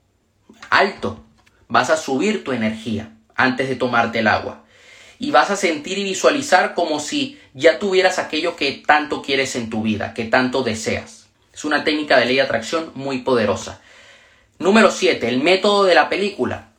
alto. 0.69 1.23
Vas 1.67 1.89
a 1.89 1.97
subir 1.97 2.43
tu 2.43 2.51
energía 2.51 3.13
antes 3.35 3.69
de 3.69 3.75
tomarte 3.75 4.19
el 4.19 4.27
agua. 4.27 4.63
Y 5.19 5.31
vas 5.31 5.51
a 5.51 5.55
sentir 5.55 5.97
y 5.97 6.03
visualizar 6.03 6.73
como 6.73 6.99
si 6.99 7.39
ya 7.53 7.79
tuvieras 7.79 8.19
aquello 8.19 8.55
que 8.55 8.83
tanto 8.85 9.21
quieres 9.21 9.55
en 9.55 9.69
tu 9.69 9.83
vida, 9.83 10.13
que 10.13 10.25
tanto 10.25 10.63
deseas. 10.63 11.27
Es 11.53 11.63
una 11.63 11.83
técnica 11.83 12.17
de 12.17 12.25
ley 12.25 12.35
de 12.35 12.41
atracción 12.41 12.91
muy 12.95 13.19
poderosa. 13.19 13.79
Número 14.57 14.91
7. 14.91 15.27
El 15.27 15.41
método 15.41 15.83
de 15.83 15.95
la 15.95 16.09
película 16.09 16.69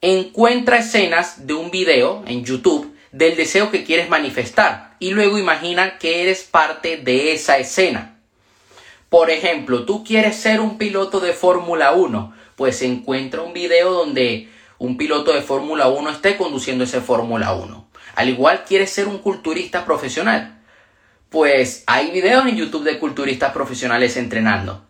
encuentra 0.00 0.78
escenas 0.78 1.46
de 1.46 1.54
un 1.54 1.70
video 1.70 2.24
en 2.26 2.44
YouTube 2.44 2.93
del 3.14 3.36
deseo 3.36 3.70
que 3.70 3.84
quieres 3.84 4.08
manifestar 4.08 4.96
y 4.98 5.10
luego 5.10 5.38
imagina 5.38 5.98
que 5.98 6.22
eres 6.22 6.42
parte 6.42 6.96
de 6.96 7.32
esa 7.32 7.58
escena. 7.58 8.18
Por 9.08 9.30
ejemplo, 9.30 9.84
tú 9.84 10.02
quieres 10.02 10.34
ser 10.34 10.60
un 10.60 10.78
piloto 10.78 11.20
de 11.20 11.32
Fórmula 11.32 11.92
1, 11.92 12.34
pues 12.56 12.82
encuentra 12.82 13.42
un 13.42 13.52
video 13.52 13.92
donde 13.92 14.48
un 14.78 14.96
piloto 14.96 15.32
de 15.32 15.42
Fórmula 15.42 15.86
1 15.86 16.10
esté 16.10 16.36
conduciendo 16.36 16.82
ese 16.82 17.00
Fórmula 17.00 17.54
1. 17.54 17.88
Al 18.16 18.28
igual 18.28 18.64
quieres 18.66 18.90
ser 18.90 19.06
un 19.06 19.18
culturista 19.18 19.84
profesional, 19.84 20.60
pues 21.28 21.84
hay 21.86 22.10
videos 22.10 22.44
en 22.46 22.56
YouTube 22.56 22.82
de 22.82 22.98
culturistas 22.98 23.52
profesionales 23.52 24.16
entrenando. 24.16 24.84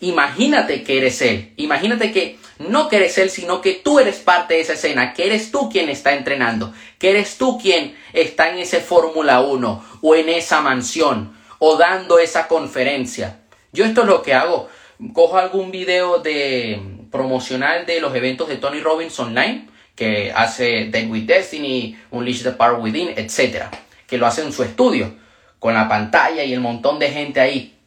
Imagínate 0.00 0.82
que 0.82 0.98
eres 0.98 1.20
él. 1.20 1.52
Imagínate 1.56 2.10
que 2.10 2.38
no 2.58 2.88
que 2.88 2.96
eres 2.96 3.18
él, 3.18 3.30
sino 3.30 3.60
que 3.60 3.74
tú 3.74 3.98
eres 3.98 4.16
parte 4.16 4.54
de 4.54 4.60
esa 4.60 4.72
escena, 4.72 5.12
que 5.12 5.26
eres 5.26 5.50
tú 5.50 5.68
quien 5.70 5.88
está 5.88 6.14
entrenando, 6.14 6.72
que 6.98 7.10
eres 7.10 7.36
tú 7.36 7.58
quien 7.58 7.96
está 8.12 8.50
en 8.50 8.58
ese 8.58 8.80
Fórmula 8.80 9.40
1 9.40 9.84
o 10.00 10.14
en 10.14 10.28
esa 10.28 10.60
mansión 10.60 11.36
o 11.58 11.76
dando 11.76 12.18
esa 12.18 12.48
conferencia. 12.48 13.40
Yo 13.72 13.84
esto 13.84 14.02
es 14.02 14.06
lo 14.06 14.22
que 14.22 14.34
hago. 14.34 14.68
Cojo 15.12 15.38
algún 15.38 15.70
video 15.70 16.18
de 16.18 16.80
promocional 17.10 17.86
de 17.86 18.00
los 18.00 18.14
eventos 18.14 18.48
de 18.48 18.56
Tony 18.56 18.80
Robbins 18.80 19.18
online 19.18 19.68
que 19.94 20.32
hace 20.34 20.86
Dead 20.86 21.08
with 21.08 21.24
Destiny, 21.24 21.98
Unleash 22.10 22.42
the 22.42 22.52
Power 22.52 22.80
Within, 22.80 23.10
etc. 23.16 23.64
Que 24.06 24.16
lo 24.16 24.26
hace 24.26 24.42
en 24.42 24.52
su 24.52 24.62
estudio 24.62 25.14
con 25.58 25.74
la 25.74 25.88
pantalla 25.88 26.42
y 26.42 26.54
el 26.54 26.60
montón 26.60 26.98
de 26.98 27.10
gente 27.10 27.40
ahí 27.40 27.79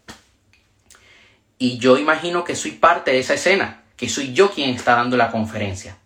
y 1.63 1.77
yo 1.77 1.98
imagino 1.98 2.43
que 2.43 2.58
soy 2.58 2.72
parte 2.72 3.12
de 3.12 3.20
esa 3.20 3.36
escena, 3.36 3.84
que 3.96 4.10
soy 4.10 4.34
yo 4.34 4.51
quien 4.51 4.72
está 4.72 4.96
dando 4.96 5.15
la 5.15 5.32
conferencia. 5.32 5.98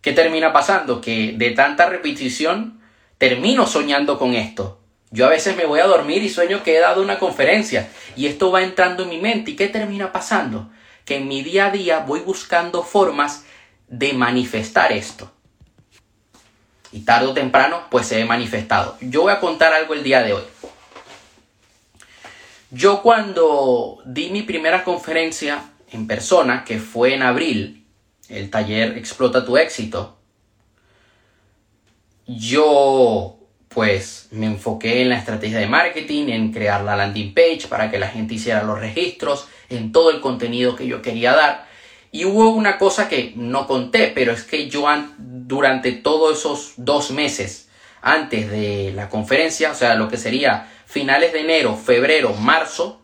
¿Qué 0.00 0.12
termina 0.12 0.52
pasando? 0.52 1.00
Que 1.00 1.34
de 1.36 1.52
tanta 1.52 1.88
repetición 1.88 2.80
termino 3.16 3.64
soñando 3.64 4.18
con 4.18 4.34
esto. 4.34 4.80
Yo 5.12 5.26
a 5.26 5.28
veces 5.28 5.56
me 5.56 5.66
voy 5.66 5.78
a 5.78 5.86
dormir 5.86 6.24
y 6.24 6.30
sueño 6.30 6.64
que 6.64 6.76
he 6.76 6.80
dado 6.80 7.00
una 7.00 7.20
conferencia 7.20 7.90
y 8.16 8.26
esto 8.26 8.50
va 8.50 8.64
entrando 8.64 9.04
en 9.04 9.10
mi 9.10 9.18
mente. 9.18 9.52
¿Y 9.52 9.54
qué 9.54 9.68
termina 9.68 10.10
pasando? 10.10 10.68
Que 11.04 11.18
en 11.18 11.28
mi 11.28 11.44
día 11.44 11.66
a 11.66 11.70
día 11.70 12.00
voy 12.00 12.18
buscando 12.18 12.82
formas 12.82 13.44
de 13.86 14.14
manifestar 14.14 14.90
esto. 14.90 15.30
Y 16.90 17.02
tarde 17.02 17.28
o 17.28 17.34
temprano 17.34 17.82
pues 17.88 18.08
se 18.08 18.16
ve 18.16 18.24
manifestado. 18.24 18.96
Yo 19.00 19.22
voy 19.22 19.32
a 19.32 19.38
contar 19.38 19.72
algo 19.72 19.94
el 19.94 20.02
día 20.02 20.24
de 20.24 20.32
hoy. 20.32 20.42
Yo 22.70 23.02
cuando 23.02 23.98
di 24.04 24.28
mi 24.28 24.42
primera 24.42 24.84
conferencia 24.84 25.70
en 25.90 26.06
persona, 26.06 26.64
que 26.64 26.78
fue 26.78 27.14
en 27.14 27.22
abril, 27.22 27.86
el 28.28 28.50
taller 28.50 28.98
Explota 28.98 29.44
tu 29.44 29.56
éxito, 29.56 30.18
yo 32.26 33.38
pues 33.68 34.28
me 34.32 34.46
enfoqué 34.46 35.00
en 35.00 35.08
la 35.08 35.18
estrategia 35.18 35.58
de 35.58 35.66
marketing, 35.66 36.28
en 36.28 36.52
crear 36.52 36.82
la 36.84 36.96
landing 36.96 37.32
page 37.32 37.68
para 37.68 37.90
que 37.90 37.98
la 37.98 38.08
gente 38.08 38.34
hiciera 38.34 38.62
los 38.62 38.78
registros, 38.78 39.46
en 39.70 39.92
todo 39.92 40.10
el 40.10 40.20
contenido 40.20 40.76
que 40.76 40.86
yo 40.86 41.00
quería 41.00 41.32
dar. 41.32 41.66
Y 42.12 42.26
hubo 42.26 42.50
una 42.50 42.76
cosa 42.76 43.08
que 43.08 43.32
no 43.36 43.66
conté, 43.66 44.12
pero 44.14 44.32
es 44.32 44.44
que 44.44 44.68
yo 44.68 44.86
durante 45.16 45.92
todos 45.92 46.38
esos 46.38 46.72
dos 46.76 47.10
meses 47.12 47.67
antes 48.00 48.50
de 48.50 48.92
la 48.94 49.08
conferencia, 49.08 49.70
o 49.70 49.74
sea, 49.74 49.94
lo 49.94 50.08
que 50.08 50.16
sería 50.16 50.70
finales 50.86 51.32
de 51.32 51.40
enero, 51.40 51.76
febrero, 51.76 52.32
marzo, 52.34 53.02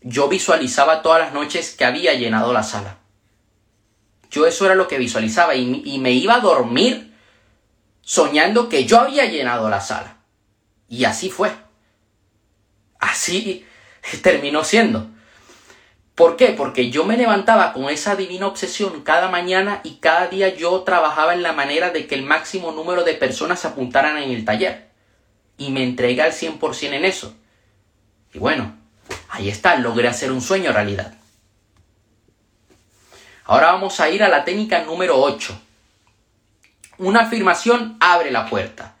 yo 0.00 0.28
visualizaba 0.28 1.02
todas 1.02 1.20
las 1.20 1.32
noches 1.32 1.74
que 1.76 1.84
había 1.84 2.14
llenado 2.14 2.52
la 2.52 2.62
sala. 2.62 2.98
Yo 4.30 4.46
eso 4.46 4.66
era 4.66 4.74
lo 4.74 4.88
que 4.88 4.98
visualizaba 4.98 5.54
y, 5.54 5.82
y 5.84 5.98
me 5.98 6.12
iba 6.12 6.34
a 6.34 6.40
dormir 6.40 7.14
soñando 8.00 8.68
que 8.68 8.84
yo 8.84 8.98
había 8.98 9.26
llenado 9.26 9.68
la 9.70 9.80
sala. 9.80 10.18
Y 10.88 11.04
así 11.04 11.30
fue. 11.30 11.52
Así 12.98 13.66
terminó 14.22 14.64
siendo. 14.64 15.11
¿Por 16.14 16.36
qué? 16.36 16.48
Porque 16.48 16.90
yo 16.90 17.04
me 17.04 17.16
levantaba 17.16 17.72
con 17.72 17.88
esa 17.88 18.16
divina 18.16 18.46
obsesión 18.46 19.02
cada 19.02 19.28
mañana 19.28 19.80
y 19.82 19.94
cada 19.94 20.26
día 20.26 20.54
yo 20.54 20.82
trabajaba 20.82 21.32
en 21.32 21.42
la 21.42 21.52
manera 21.52 21.90
de 21.90 22.06
que 22.06 22.14
el 22.14 22.22
máximo 22.22 22.72
número 22.72 23.02
de 23.02 23.14
personas 23.14 23.60
se 23.60 23.68
apuntaran 23.68 24.18
en 24.18 24.30
el 24.30 24.44
taller. 24.44 24.90
Y 25.56 25.70
me 25.70 25.82
entregué 25.82 26.20
al 26.20 26.32
100% 26.32 26.92
en 26.92 27.04
eso. 27.04 27.34
Y 28.34 28.38
bueno, 28.38 28.76
ahí 29.30 29.48
está, 29.48 29.76
logré 29.76 30.08
hacer 30.08 30.32
un 30.32 30.42
sueño 30.42 30.72
realidad. 30.72 31.14
Ahora 33.44 33.72
vamos 33.72 33.98
a 34.00 34.08
ir 34.10 34.22
a 34.22 34.28
la 34.28 34.44
técnica 34.44 34.84
número 34.84 35.18
8. 35.18 35.58
Una 36.98 37.20
afirmación 37.22 37.96
abre 38.00 38.30
la 38.30 38.46
puerta. 38.46 38.91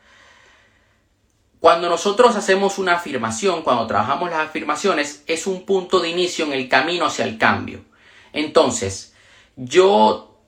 Cuando 1.62 1.88
nosotros 1.88 2.34
hacemos 2.34 2.78
una 2.78 2.94
afirmación, 2.94 3.62
cuando 3.62 3.86
trabajamos 3.86 4.28
las 4.32 4.48
afirmaciones, 4.48 5.22
es 5.28 5.46
un 5.46 5.64
punto 5.64 6.00
de 6.00 6.08
inicio 6.08 6.44
en 6.44 6.52
el 6.52 6.68
camino 6.68 7.06
hacia 7.06 7.24
el 7.24 7.38
cambio. 7.38 7.84
Entonces, 8.32 9.14
yo 9.54 10.40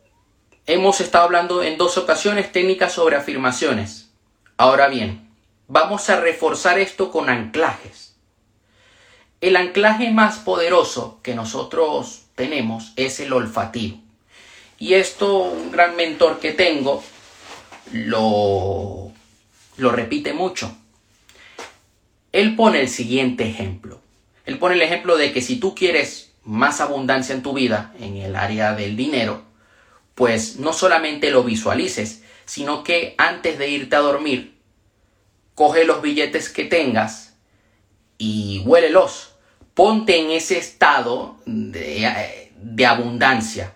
hemos 0.67 1.01
estado 1.01 1.27
hablando 1.27 1.63
en 1.63 1.79
dos 1.79 1.99
ocasiones 1.99 2.51
técnicas 2.51 2.95
sobre 2.95 3.15
afirmaciones. 3.15 4.11
Ahora 4.57 4.89
bien, 4.89 5.31
vamos 5.69 6.11
a 6.11 6.19
reforzar 6.19 6.81
esto 6.81 7.13
con 7.13 7.31
anclajes. 7.31 8.17
El 9.41 9.55
anclaje 9.55 10.11
más 10.11 10.39
poderoso 10.39 11.21
que 11.23 11.37
nosotros 11.37 12.25
tenemos 12.35 12.93
es 12.97 13.21
el 13.21 13.33
olfativo. 13.33 14.01
Y 14.81 14.95
esto 14.95 15.43
un 15.43 15.71
gran 15.71 15.95
mentor 15.95 16.41
que 16.41 16.51
tengo 16.51 17.05
lo, 17.93 19.13
lo 19.77 19.93
repite 19.93 20.33
mucho 20.33 20.77
él 22.35 22.57
pone 22.57 22.81
el 22.81 22.89
siguiente 22.89 23.49
ejemplo. 23.49 24.01
Él 24.45 24.59
pone 24.59 24.75
el 24.75 24.83
ejemplo 24.83 25.17
de 25.17 25.33
que 25.33 25.41
si 25.41 25.61
tú 25.61 25.73
quieres 25.73 26.33
más 26.43 26.81
abundancia 26.81 27.33
en 27.33 27.45
tu 27.45 27.53
vida, 27.53 27.95
en 28.01 28.17
el 28.17 28.35
área 28.35 28.75
del 28.75 28.97
dinero, 28.97 29.45
pues 30.17 30.57
no 30.57 30.73
solamente 30.73 31.31
lo 31.31 31.45
visualices, 31.45 32.25
sino 32.45 32.83
que 32.83 33.15
antes 33.19 33.57
de 33.57 33.71
irte 33.71 33.95
a 33.95 34.01
dormir, 34.01 34.59
coge 35.55 35.85
los 35.85 36.03
billetes 36.03 36.49
que 36.49 36.65
tengas 36.65 37.37
y 38.19 38.65
huélelos. 38.67 39.37
Ponte 39.75 40.19
en 40.19 40.33
ese 40.33 40.59
estado 40.59 41.37
de, 41.47 42.51
de 42.57 42.87
abundancia. 42.87 43.75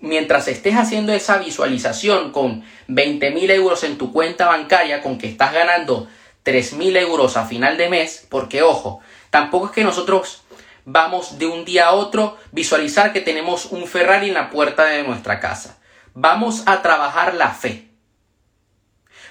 Mientras 0.00 0.48
estés 0.48 0.74
haciendo 0.74 1.14
esa 1.14 1.38
visualización 1.38 2.30
con 2.30 2.62
20 2.88 3.30
mil 3.30 3.50
euros 3.50 3.84
en 3.84 3.96
tu 3.96 4.12
cuenta 4.12 4.48
bancaria, 4.48 5.00
con 5.02 5.16
que 5.16 5.30
estás 5.30 5.54
ganando 5.54 6.08
3.000 6.46 6.96
euros 6.98 7.36
a 7.36 7.44
final 7.44 7.76
de 7.76 7.88
mes, 7.88 8.24
porque 8.30 8.62
ojo, 8.62 9.00
tampoco 9.30 9.66
es 9.66 9.72
que 9.72 9.84
nosotros 9.84 10.44
vamos 10.84 11.38
de 11.38 11.46
un 11.46 11.64
día 11.64 11.88
a 11.88 11.92
otro 11.92 12.38
visualizar 12.52 13.12
que 13.12 13.20
tenemos 13.20 13.66
un 13.66 13.86
Ferrari 13.86 14.28
en 14.28 14.34
la 14.34 14.48
puerta 14.48 14.84
de 14.84 15.02
nuestra 15.02 15.40
casa. 15.40 15.78
Vamos 16.14 16.62
a 16.66 16.80
trabajar 16.80 17.34
la 17.34 17.50
fe. 17.50 17.90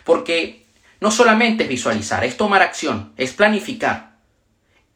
Porque 0.03 0.67
no 0.99 1.09
solamente 1.09 1.63
es 1.63 1.69
visualizar, 1.69 2.25
es 2.25 2.37
tomar 2.37 2.61
acción, 2.61 3.13
es 3.17 3.31
planificar, 3.31 4.17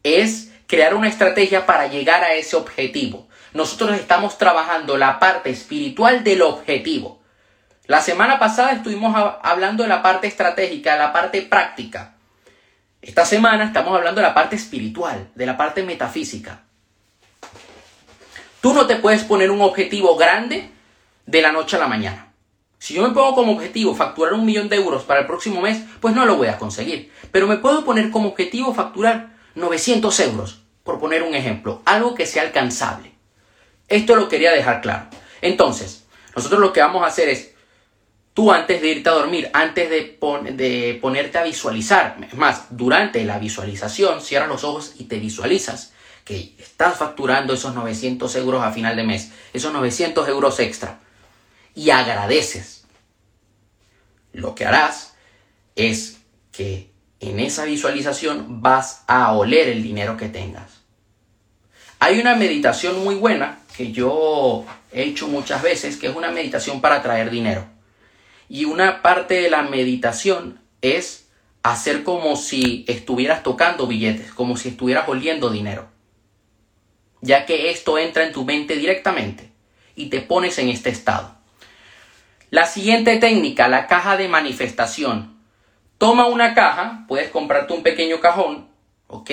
es 0.04 0.52
crear 0.68 0.94
una 0.94 1.08
estrategia 1.08 1.66
para 1.66 1.88
llegar 1.88 2.24
a 2.24 2.34
ese 2.34 2.58
objetivo. 2.58 3.28
Nosotros 3.54 3.98
estamos 3.98 4.38
trabajando 4.38 4.98
la 4.98 5.20
parte 5.20 5.50
espiritual 5.50 6.24
del 6.24 6.42
objetivo. 6.42 7.19
La 7.90 8.02
semana 8.02 8.38
pasada 8.38 8.74
estuvimos 8.74 9.16
hablando 9.42 9.82
de 9.82 9.90
la 9.90 10.04
parte 10.04 10.28
estratégica, 10.28 10.94
de 10.94 11.00
la 11.00 11.12
parte 11.12 11.42
práctica. 11.42 12.14
Esta 13.02 13.26
semana 13.26 13.64
estamos 13.64 13.98
hablando 13.98 14.22
de 14.22 14.28
la 14.28 14.36
parte 14.36 14.56
espiritual, 14.56 15.32
de 15.34 15.46
la 15.48 15.58
parte 15.58 15.82
metafísica. 15.82 16.62
Tú 18.62 18.76
no 18.76 18.86
te 18.86 18.98
puedes 18.98 19.24
poner 19.24 19.50
un 19.50 19.62
objetivo 19.62 20.16
grande 20.18 20.70
de 21.26 21.42
la 21.42 21.52
noche 21.52 21.78
a 21.78 21.80
la 21.80 21.88
mañana. 21.88 22.32
Si 22.78 22.94
yo 22.94 23.02
me 23.02 23.10
pongo 23.12 23.34
como 23.34 23.54
objetivo 23.54 23.96
facturar 23.96 24.34
un 24.34 24.46
millón 24.46 24.70
de 24.70 24.76
euros 24.76 25.02
para 25.02 25.22
el 25.22 25.26
próximo 25.26 25.60
mes, 25.60 25.82
pues 26.00 26.14
no 26.14 26.28
lo 26.28 26.36
voy 26.36 26.50
a 26.50 26.60
conseguir. 26.60 27.12
Pero 27.32 27.48
me 27.48 27.58
puedo 27.58 27.84
poner 27.84 28.12
como 28.12 28.30
objetivo 28.30 28.72
facturar 28.72 29.32
900 29.56 30.20
euros, 30.20 30.62
por 30.84 31.00
poner 31.00 31.24
un 31.24 31.34
ejemplo, 31.34 31.82
algo 31.86 32.14
que 32.14 32.28
sea 32.28 32.44
alcanzable. 32.44 33.14
Esto 33.88 34.16
lo 34.16 34.30
quería 34.30 34.52
dejar 34.52 34.82
claro. 34.82 35.08
Entonces, 35.42 36.06
nosotros 36.36 36.62
lo 36.62 36.72
que 36.72 36.82
vamos 36.82 37.02
a 37.02 37.08
hacer 37.08 37.30
es 37.30 37.49
Tú 38.34 38.52
antes 38.52 38.82
de 38.82 38.90
irte 38.90 39.10
a 39.10 39.14
dormir, 39.14 39.50
antes 39.54 39.90
de, 39.90 40.18
de 40.54 41.00
ponerte 41.02 41.38
a 41.38 41.44
visualizar, 41.44 42.18
es 42.22 42.36
más, 42.36 42.68
durante 42.70 43.24
la 43.26 43.40
visualización, 43.40 44.22
cierras 44.22 44.48
los 44.50 44.64
ojos 44.64 44.94
y 44.98 45.06
te 45.06 45.20
visualizas 45.20 45.94
que 46.24 46.54
estás 46.60 46.98
facturando 46.98 47.54
esos 47.54 47.74
900 47.74 48.36
euros 48.36 48.64
a 48.64 48.72
final 48.72 48.96
de 48.96 49.04
mes, 49.04 49.32
esos 49.52 49.74
900 49.74 50.28
euros 50.30 50.60
extra, 50.60 51.00
y 51.74 51.90
agradeces. 51.90 52.86
Lo 54.32 54.54
que 54.54 54.66
harás 54.66 55.16
es 55.76 56.20
que 56.52 56.92
en 57.20 57.40
esa 57.40 57.66
visualización 57.66 58.62
vas 58.62 59.04
a 59.08 59.34
oler 59.34 59.70
el 59.70 59.82
dinero 59.82 60.18
que 60.18 60.30
tengas. 60.30 60.82
Hay 62.00 62.20
una 62.20 62.36
meditación 62.36 63.04
muy 63.04 63.16
buena 63.16 63.60
que 63.76 63.92
yo 63.92 64.66
he 64.92 65.04
hecho 65.04 65.28
muchas 65.28 65.62
veces, 65.62 65.98
que 65.98 66.08
es 66.08 66.16
una 66.16 66.32
meditación 66.32 66.80
para 66.80 67.02
traer 67.02 67.30
dinero. 67.30 67.66
Y 68.50 68.66
una 68.66 69.02
parte 69.02 69.36
de 69.36 69.50
la 69.50 69.62
meditación 69.62 70.60
es 70.82 71.30
hacer 71.64 72.04
como 72.04 72.36
si 72.36 72.84
estuvieras 72.88 73.44
tocando 73.44 73.86
billetes, 73.88 74.34
como 74.34 74.58
si 74.58 74.70
estuvieras 74.70 75.08
oliendo 75.08 75.50
dinero. 75.50 75.88
Ya 77.22 77.46
que 77.46 77.70
esto 77.70 77.98
entra 77.98 78.26
en 78.26 78.34
tu 78.34 78.46
mente 78.46 78.76
directamente 78.76 79.52
y 79.96 80.08
te 80.08 80.22
pones 80.22 80.58
en 80.58 80.70
este 80.70 80.90
estado. 80.90 81.36
La 82.50 82.66
siguiente 82.66 83.18
técnica, 83.18 83.68
la 83.68 83.86
caja 83.86 84.18
de 84.18 84.28
manifestación. 84.28 85.38
Toma 86.00 86.26
una 86.26 86.56
caja, 86.56 87.06
puedes 87.08 87.30
comprarte 87.30 87.74
un 87.74 87.84
pequeño 87.84 88.20
cajón, 88.20 88.70
¿ok? 89.08 89.30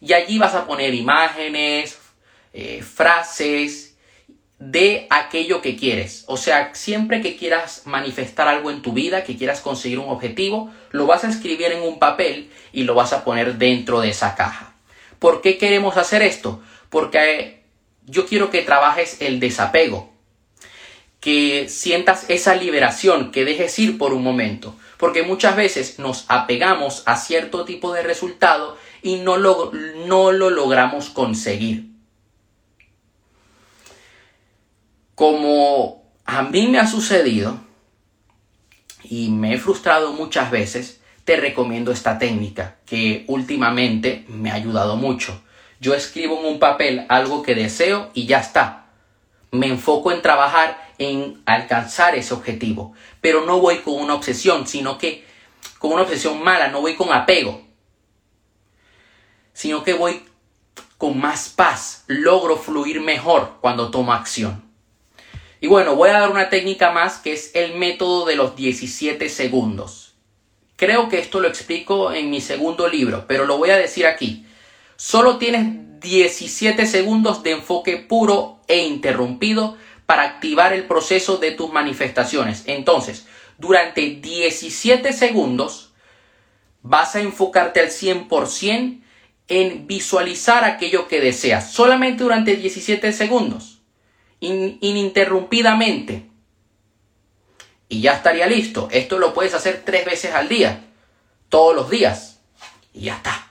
Y 0.00 0.12
allí 0.12 0.38
vas 0.38 0.54
a 0.54 0.66
poner 0.66 0.94
imágenes, 0.94 1.98
eh, 2.52 2.82
frases, 2.82 3.95
de 4.58 5.06
aquello 5.10 5.60
que 5.60 5.76
quieres. 5.76 6.24
O 6.26 6.36
sea, 6.36 6.74
siempre 6.74 7.20
que 7.20 7.36
quieras 7.36 7.82
manifestar 7.84 8.48
algo 8.48 8.70
en 8.70 8.82
tu 8.82 8.92
vida, 8.92 9.24
que 9.24 9.36
quieras 9.36 9.60
conseguir 9.60 9.98
un 9.98 10.08
objetivo, 10.08 10.70
lo 10.90 11.06
vas 11.06 11.24
a 11.24 11.28
escribir 11.28 11.72
en 11.72 11.82
un 11.82 11.98
papel 11.98 12.50
y 12.72 12.84
lo 12.84 12.94
vas 12.94 13.12
a 13.12 13.24
poner 13.24 13.56
dentro 13.58 14.00
de 14.00 14.10
esa 14.10 14.34
caja. 14.34 14.74
¿Por 15.18 15.42
qué 15.42 15.58
queremos 15.58 15.96
hacer 15.96 16.22
esto? 16.22 16.62
Porque 16.90 17.64
yo 18.06 18.26
quiero 18.26 18.50
que 18.50 18.62
trabajes 18.62 19.20
el 19.20 19.40
desapego, 19.40 20.12
que 21.20 21.68
sientas 21.68 22.26
esa 22.28 22.54
liberación, 22.54 23.32
que 23.32 23.44
dejes 23.44 23.78
ir 23.78 23.98
por 23.98 24.12
un 24.12 24.22
momento. 24.22 24.74
Porque 24.96 25.22
muchas 25.22 25.56
veces 25.56 25.98
nos 25.98 26.24
apegamos 26.28 27.02
a 27.04 27.16
cierto 27.16 27.66
tipo 27.66 27.92
de 27.92 28.02
resultado 28.02 28.78
y 29.02 29.16
no 29.16 29.36
lo, 29.36 29.70
no 30.06 30.32
lo 30.32 30.48
logramos 30.48 31.10
conseguir. 31.10 31.95
Como 35.16 36.04
a 36.26 36.42
mí 36.42 36.68
me 36.68 36.78
ha 36.78 36.86
sucedido 36.86 37.58
y 39.02 39.30
me 39.30 39.54
he 39.54 39.58
frustrado 39.58 40.12
muchas 40.12 40.50
veces, 40.50 41.00
te 41.24 41.36
recomiendo 41.36 41.90
esta 41.90 42.18
técnica 42.18 42.76
que 42.84 43.24
últimamente 43.26 44.26
me 44.28 44.50
ha 44.50 44.54
ayudado 44.54 44.96
mucho. 44.96 45.42
Yo 45.80 45.94
escribo 45.94 46.38
en 46.38 46.44
un 46.44 46.58
papel 46.58 47.06
algo 47.08 47.42
que 47.42 47.54
deseo 47.54 48.10
y 48.12 48.26
ya 48.26 48.40
está. 48.40 48.88
Me 49.52 49.68
enfoco 49.68 50.12
en 50.12 50.20
trabajar 50.20 50.92
en 50.98 51.40
alcanzar 51.46 52.14
ese 52.14 52.34
objetivo, 52.34 52.92
pero 53.22 53.46
no 53.46 53.58
voy 53.58 53.78
con 53.78 53.94
una 53.94 54.12
obsesión, 54.12 54.66
sino 54.66 54.98
que 54.98 55.24
con 55.78 55.92
una 55.92 56.02
obsesión 56.02 56.44
mala, 56.44 56.68
no 56.68 56.82
voy 56.82 56.94
con 56.94 57.10
apego. 57.10 57.64
sino 59.54 59.82
que 59.82 59.94
voy 59.94 60.22
con 60.98 61.18
más 61.18 61.48
paz, 61.48 62.04
logro 62.06 62.58
fluir 62.58 63.00
mejor 63.00 63.56
cuando 63.62 63.90
tomo 63.90 64.12
acción. 64.12 64.65
Y 65.60 65.68
bueno, 65.68 65.96
voy 65.96 66.10
a 66.10 66.20
dar 66.20 66.30
una 66.30 66.50
técnica 66.50 66.90
más 66.90 67.18
que 67.18 67.32
es 67.32 67.50
el 67.54 67.74
método 67.74 68.26
de 68.26 68.36
los 68.36 68.56
17 68.56 69.28
segundos. 69.28 70.14
Creo 70.76 71.08
que 71.08 71.18
esto 71.18 71.40
lo 71.40 71.48
explico 71.48 72.12
en 72.12 72.30
mi 72.30 72.40
segundo 72.40 72.88
libro, 72.88 73.24
pero 73.26 73.46
lo 73.46 73.56
voy 73.56 73.70
a 73.70 73.78
decir 73.78 74.06
aquí. 74.06 74.46
Solo 74.96 75.38
tienes 75.38 76.00
17 76.00 76.86
segundos 76.86 77.42
de 77.42 77.52
enfoque 77.52 77.96
puro 77.96 78.60
e 78.68 78.84
interrumpido 78.84 79.76
para 80.04 80.22
activar 80.22 80.72
el 80.72 80.84
proceso 80.84 81.38
de 81.38 81.52
tus 81.52 81.72
manifestaciones. 81.72 82.64
Entonces, 82.66 83.26
durante 83.58 84.02
17 84.02 85.12
segundos 85.12 85.92
vas 86.82 87.16
a 87.16 87.20
enfocarte 87.20 87.80
al 87.80 87.88
100% 87.88 89.00
en 89.48 89.86
visualizar 89.86 90.64
aquello 90.64 91.08
que 91.08 91.20
deseas, 91.20 91.72
solamente 91.72 92.24
durante 92.24 92.56
17 92.56 93.12
segundos, 93.12 93.75
ininterrumpidamente. 94.40 96.26
Y 97.88 98.00
ya 98.00 98.14
estaría 98.14 98.46
listo. 98.46 98.88
Esto 98.90 99.18
lo 99.18 99.32
puedes 99.32 99.54
hacer 99.54 99.82
tres 99.84 100.04
veces 100.04 100.34
al 100.34 100.48
día, 100.48 100.84
todos 101.48 101.74
los 101.74 101.88
días. 101.88 102.40
Y 102.92 103.02
ya 103.02 103.16
está. 103.16 103.48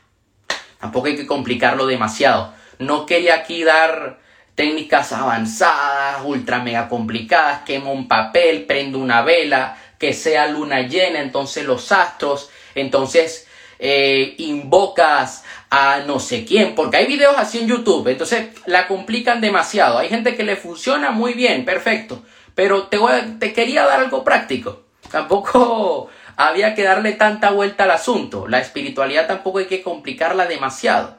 Tampoco 0.79 1.07
hay 1.07 1.15
que 1.15 1.25
complicarlo 1.25 1.87
demasiado. 1.87 2.53
No 2.79 3.05
quería 3.05 3.35
aquí 3.35 3.63
dar 3.63 4.19
técnicas 4.55 5.13
avanzadas, 5.13 6.21
ultra 6.25 6.59
mega 6.59 6.89
complicadas, 6.89 7.61
quemo 7.65 7.91
un 7.91 8.07
papel, 8.07 8.65
prendo 8.65 8.99
una 8.99 9.21
vela, 9.21 9.77
que 9.99 10.13
sea 10.13 10.47
luna 10.47 10.81
llena, 10.81 11.21
entonces 11.21 11.65
los 11.65 11.91
astros, 11.91 12.49
entonces 12.73 13.47
eh, 13.79 14.35
invocas 14.37 15.43
a 15.77 15.99
no 16.05 16.21
sé 16.21 16.45
quién, 16.45 16.73
porque 16.73 16.95
hay 16.95 17.05
videos 17.05 17.35
así 17.37 17.59
en 17.59 17.67
YouTube, 17.67 18.07
entonces 18.07 18.47
la 18.65 18.87
complican 18.87 19.41
demasiado. 19.41 19.97
Hay 19.97 20.07
gente 20.07 20.37
que 20.37 20.45
le 20.45 20.55
funciona 20.55 21.11
muy 21.11 21.33
bien, 21.33 21.65
perfecto, 21.65 22.23
pero 22.55 22.83
te, 22.83 22.97
te 23.41 23.51
quería 23.51 23.85
dar 23.85 23.99
algo 23.99 24.23
práctico. 24.23 24.83
Tampoco 25.11 26.07
había 26.37 26.75
que 26.75 26.83
darle 26.83 27.11
tanta 27.11 27.51
vuelta 27.51 27.83
al 27.83 27.91
asunto. 27.91 28.47
La 28.47 28.59
espiritualidad 28.59 29.27
tampoco 29.27 29.57
hay 29.57 29.65
que 29.65 29.81
complicarla 29.81 30.45
demasiado. 30.45 31.17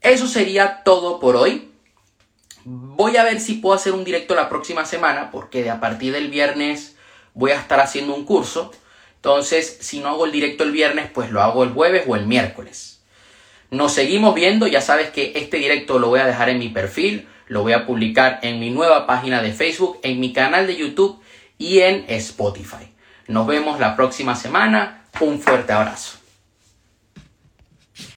Eso 0.00 0.28
sería 0.28 0.84
todo 0.84 1.18
por 1.18 1.34
hoy. 1.34 1.72
Voy 2.64 3.16
a 3.16 3.24
ver 3.24 3.40
si 3.40 3.54
puedo 3.54 3.74
hacer 3.74 3.94
un 3.94 4.04
directo 4.04 4.36
la 4.36 4.48
próxima 4.48 4.84
semana, 4.84 5.32
porque 5.32 5.64
de 5.64 5.70
a 5.70 5.80
partir 5.80 6.12
del 6.12 6.30
viernes 6.30 6.94
voy 7.34 7.50
a 7.50 7.58
estar 7.58 7.80
haciendo 7.80 8.14
un 8.14 8.24
curso. 8.24 8.70
Entonces, 9.16 9.78
si 9.80 9.98
no 9.98 10.10
hago 10.10 10.24
el 10.24 10.30
directo 10.30 10.62
el 10.62 10.70
viernes, 10.70 11.10
pues 11.12 11.32
lo 11.32 11.42
hago 11.42 11.64
el 11.64 11.72
jueves 11.72 12.04
o 12.06 12.14
el 12.14 12.24
miércoles. 12.24 12.97
Nos 13.70 13.92
seguimos 13.92 14.34
viendo, 14.34 14.66
ya 14.66 14.80
sabes 14.80 15.10
que 15.10 15.32
este 15.36 15.58
directo 15.58 15.98
lo 15.98 16.08
voy 16.08 16.20
a 16.20 16.26
dejar 16.26 16.48
en 16.48 16.58
mi 16.58 16.68
perfil, 16.68 17.28
lo 17.46 17.62
voy 17.62 17.72
a 17.72 17.86
publicar 17.86 18.38
en 18.42 18.60
mi 18.60 18.70
nueva 18.70 19.06
página 19.06 19.42
de 19.42 19.52
Facebook, 19.52 19.98
en 20.02 20.20
mi 20.20 20.32
canal 20.32 20.66
de 20.66 20.76
YouTube 20.76 21.20
y 21.58 21.80
en 21.80 22.04
Spotify. 22.08 22.88
Nos 23.26 23.46
vemos 23.46 23.78
la 23.78 23.94
próxima 23.94 24.34
semana. 24.34 25.04
Un 25.20 25.40
fuerte 25.40 25.72
abrazo. 25.72 26.17